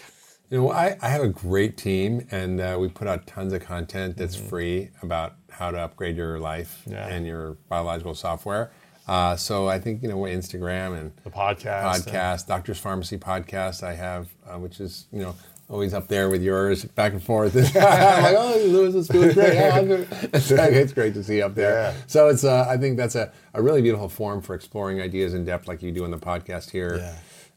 [0.51, 3.63] You know, I, I have a great team, and uh, we put out tons of
[3.65, 4.49] content that's Mm-hmm.
[4.49, 7.09] free about how to upgrade your life Yeah.
[7.09, 8.71] and your biological software.
[9.07, 12.07] Uh, so I think you know Instagram and The podcast.
[12.07, 13.83] podcast, Doctor's Farmacy podcast.
[13.83, 15.35] I have, uh, which is you know
[15.69, 17.57] always up there with yours, back and forth.
[17.77, 19.57] I'm like, oh, Lewis is doing great.
[19.59, 21.73] Oh, it's, it's great to see you up there.
[21.73, 21.95] Yeah.
[22.07, 25.47] So it's, uh, I think that's a, a really beautiful forum for exploring ideas in
[25.47, 26.97] depth, like you do on the podcast here.
[26.99, 27.17] Yeah.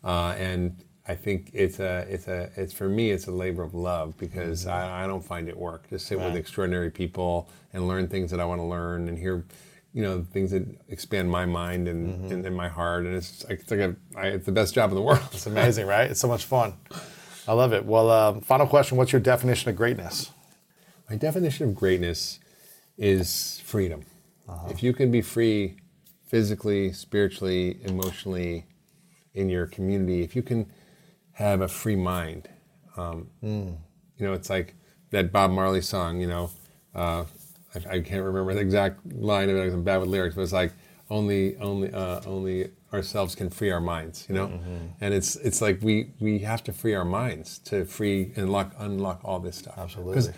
[0.09, 3.73] Uh, and I think it's a, it's a, it's for me, it's a labor of
[3.73, 4.71] love because Mm-hmm.
[4.71, 8.39] I, I don't find it work to sit with extraordinary people and learn things that
[8.39, 9.43] I want to learn and hear,
[9.93, 12.31] you know, things that expand my mind and, Mm-hmm.
[12.33, 13.05] and, and my heart.
[13.05, 15.21] And it's like, it's like a, I, it's the best job in the world.
[15.31, 16.09] It's amazing, right?
[16.11, 16.73] It's so much fun.
[17.47, 17.85] I love it.
[17.85, 20.31] Well, um, final question What's your definition of greatness?
[21.09, 22.39] My definition of greatness
[22.97, 24.03] is freedom.
[24.69, 25.77] If you can be free
[26.25, 28.65] physically, spiritually, emotionally,
[29.33, 30.71] in your community, if you can
[31.33, 32.49] have a free mind,
[32.97, 33.77] um, you
[34.19, 34.73] know, it's like
[35.11, 36.49] that Bob Marley song, you know,
[36.95, 37.25] uh,
[37.85, 40.73] I, can't remember the exact line of it, I'm bad with lyrics, but it's like,
[41.09, 44.59] only, only, uh, only ourselves can free our minds, you know?
[44.99, 48.73] And it's, it's like we, we have to free our minds to free and unlock,
[48.77, 49.75] unlock all this stuff.
[49.77, 50.15] Absolutely.
[50.15, 50.31] Because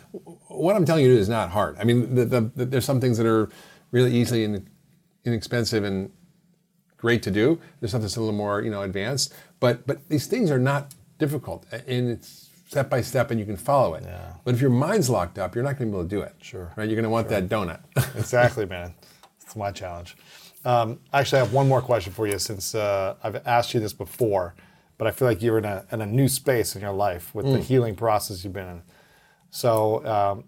[0.47, 1.77] what I'm telling you is not hard.
[1.79, 3.49] I mean, the, the, the, there's some things that are
[3.91, 4.67] really easily and
[5.25, 6.11] inexpensive and
[6.97, 7.59] great to do.
[7.79, 9.33] There's something that's a little more, you know, advanced.
[9.59, 13.57] But but these things are not difficult, and it's step by step, and you can
[13.57, 14.03] follow it.
[14.05, 14.33] Yeah.
[14.43, 16.35] But if your mind's locked up, you're not going to be able to do it.
[16.39, 16.71] Sure.
[16.77, 16.87] Right?
[16.87, 17.79] You're going to want that donut.
[18.15, 18.93] Exactly, man.
[19.41, 20.15] It's my challenge.
[20.63, 23.93] Um, actually, I have one more question for you since uh, I've asked you this
[23.93, 24.53] before,
[24.99, 27.45] but I feel like you're in a, in a new space in your life with
[27.47, 28.81] the healing process you've been in.
[29.49, 30.43] So um,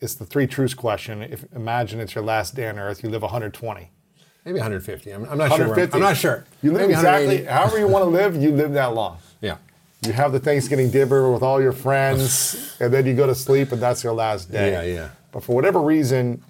[0.00, 1.22] it's the three truths question.
[1.22, 3.90] If imagine it's your last day on earth, you live 120.
[4.44, 5.10] Maybe 150.
[5.12, 5.58] I'm, I'm not sure.
[5.58, 5.94] I'm- 150.
[5.94, 6.44] I'm not sure.
[6.62, 8.34] You live Maybe exactly however you want to live.
[8.34, 9.18] You live that long.
[10.04, 13.70] You have the Thanksgiving dinner with all your friends, and then you go to sleep,
[13.72, 14.72] and that's your last day.
[14.72, 15.08] Yeah, yeah.
[15.30, 16.42] But for whatever reason,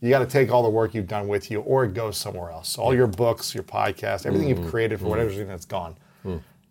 [0.00, 2.50] you got to take all the work you've done with you, or it goes somewhere
[2.50, 2.76] else.
[2.76, 4.62] All your books, your podcast, everything Mm-hmm.
[4.64, 5.96] you've created for whatever reason, it's gone.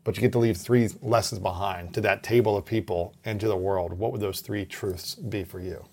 [0.03, 3.47] But you get to leave three lessons behind to that table of people and to
[3.47, 3.93] the world.
[3.93, 5.83] What would those three truths be for you?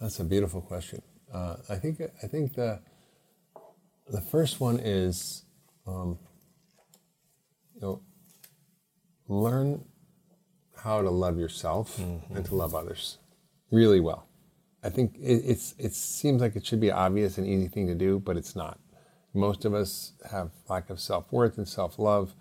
[0.00, 1.00] That's a beautiful question.
[1.32, 2.80] Uh, I think I think the
[4.08, 5.44] the first one is,
[5.86, 6.18] um,
[7.76, 8.00] you know,
[9.28, 9.84] learn
[10.76, 11.98] how to love yourself
[12.34, 13.18] and to love others
[13.70, 14.26] really well.
[14.82, 17.94] I think it, it's it seems like it should be obvious and easy thing to
[17.94, 18.78] do, but it's not.
[19.34, 22.34] Most of us have lack of self worth and self love.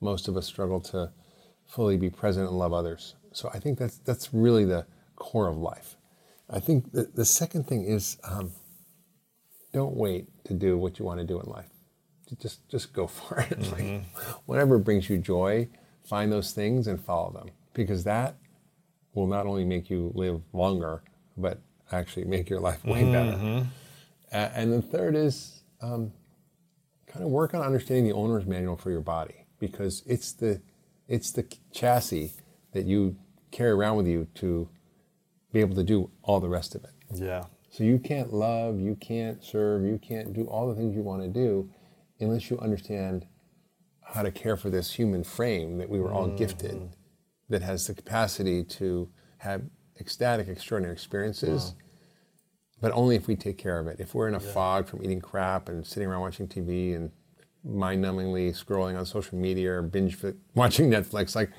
[0.00, 1.10] Most of us struggle to
[1.64, 3.14] fully be present and love others.
[3.32, 5.96] So I think that's that's really the core of life.
[6.50, 8.52] I think the, the second thing is um,
[9.72, 11.70] don't wait to do what you want to do in life.
[12.40, 13.72] Just just go for it.
[13.72, 14.02] Like,
[14.46, 15.68] whatever brings you joy,
[16.08, 18.36] find those things and follow them because that
[19.14, 21.02] will not only make you live longer,
[21.36, 21.58] but
[21.92, 23.66] actually make your life way better.
[24.32, 26.12] A- and the third is um,
[27.06, 30.60] kind of work on understanding the owner's manual for your body because it's the
[31.08, 32.32] it's the chassis
[32.72, 33.16] that you
[33.52, 34.68] carry around with you to
[35.52, 36.90] be able to do all the rest of it.
[37.14, 37.44] Yeah.
[37.70, 41.22] So you can't love, you can't serve, you can't do all the things you want
[41.22, 41.70] to do
[42.20, 43.26] unless you understand
[44.06, 46.36] how to care for this human frame that we were all mm.
[46.36, 46.90] gifted
[47.48, 49.62] that has the capacity to have
[50.00, 51.74] ecstatic, extraordinary experiences.
[52.80, 54.00] But only if we take care of it.
[54.00, 57.10] If we're in a fog from eating crap and sitting around watching TV and
[57.64, 60.18] mind-numbingly scrolling on social media or binge
[60.54, 61.50] watching Netflix, like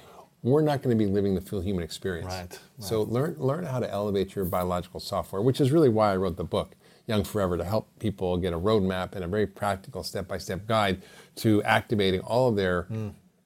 [0.44, 2.28] we're not going to be living the full human experience.
[2.28, 6.18] Right, So learn learn how to elevate your biological software, which is really why I
[6.18, 6.76] wrote the book
[7.08, 11.02] Young Forever to help people get a roadmap and a very practical step-by-step guide
[11.38, 12.88] to activating all of their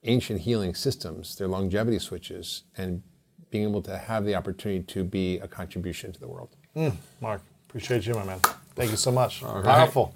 [0.03, 3.03] ancient healing systems, their longevity switches, and
[3.51, 6.55] being able to have the opportunity to be a contribution to the world.
[6.73, 6.89] Hmm,
[7.19, 8.39] Mark, appreciate you, my man.
[8.75, 9.43] Thank you so much.
[9.43, 9.63] right.
[9.63, 10.15] Powerful.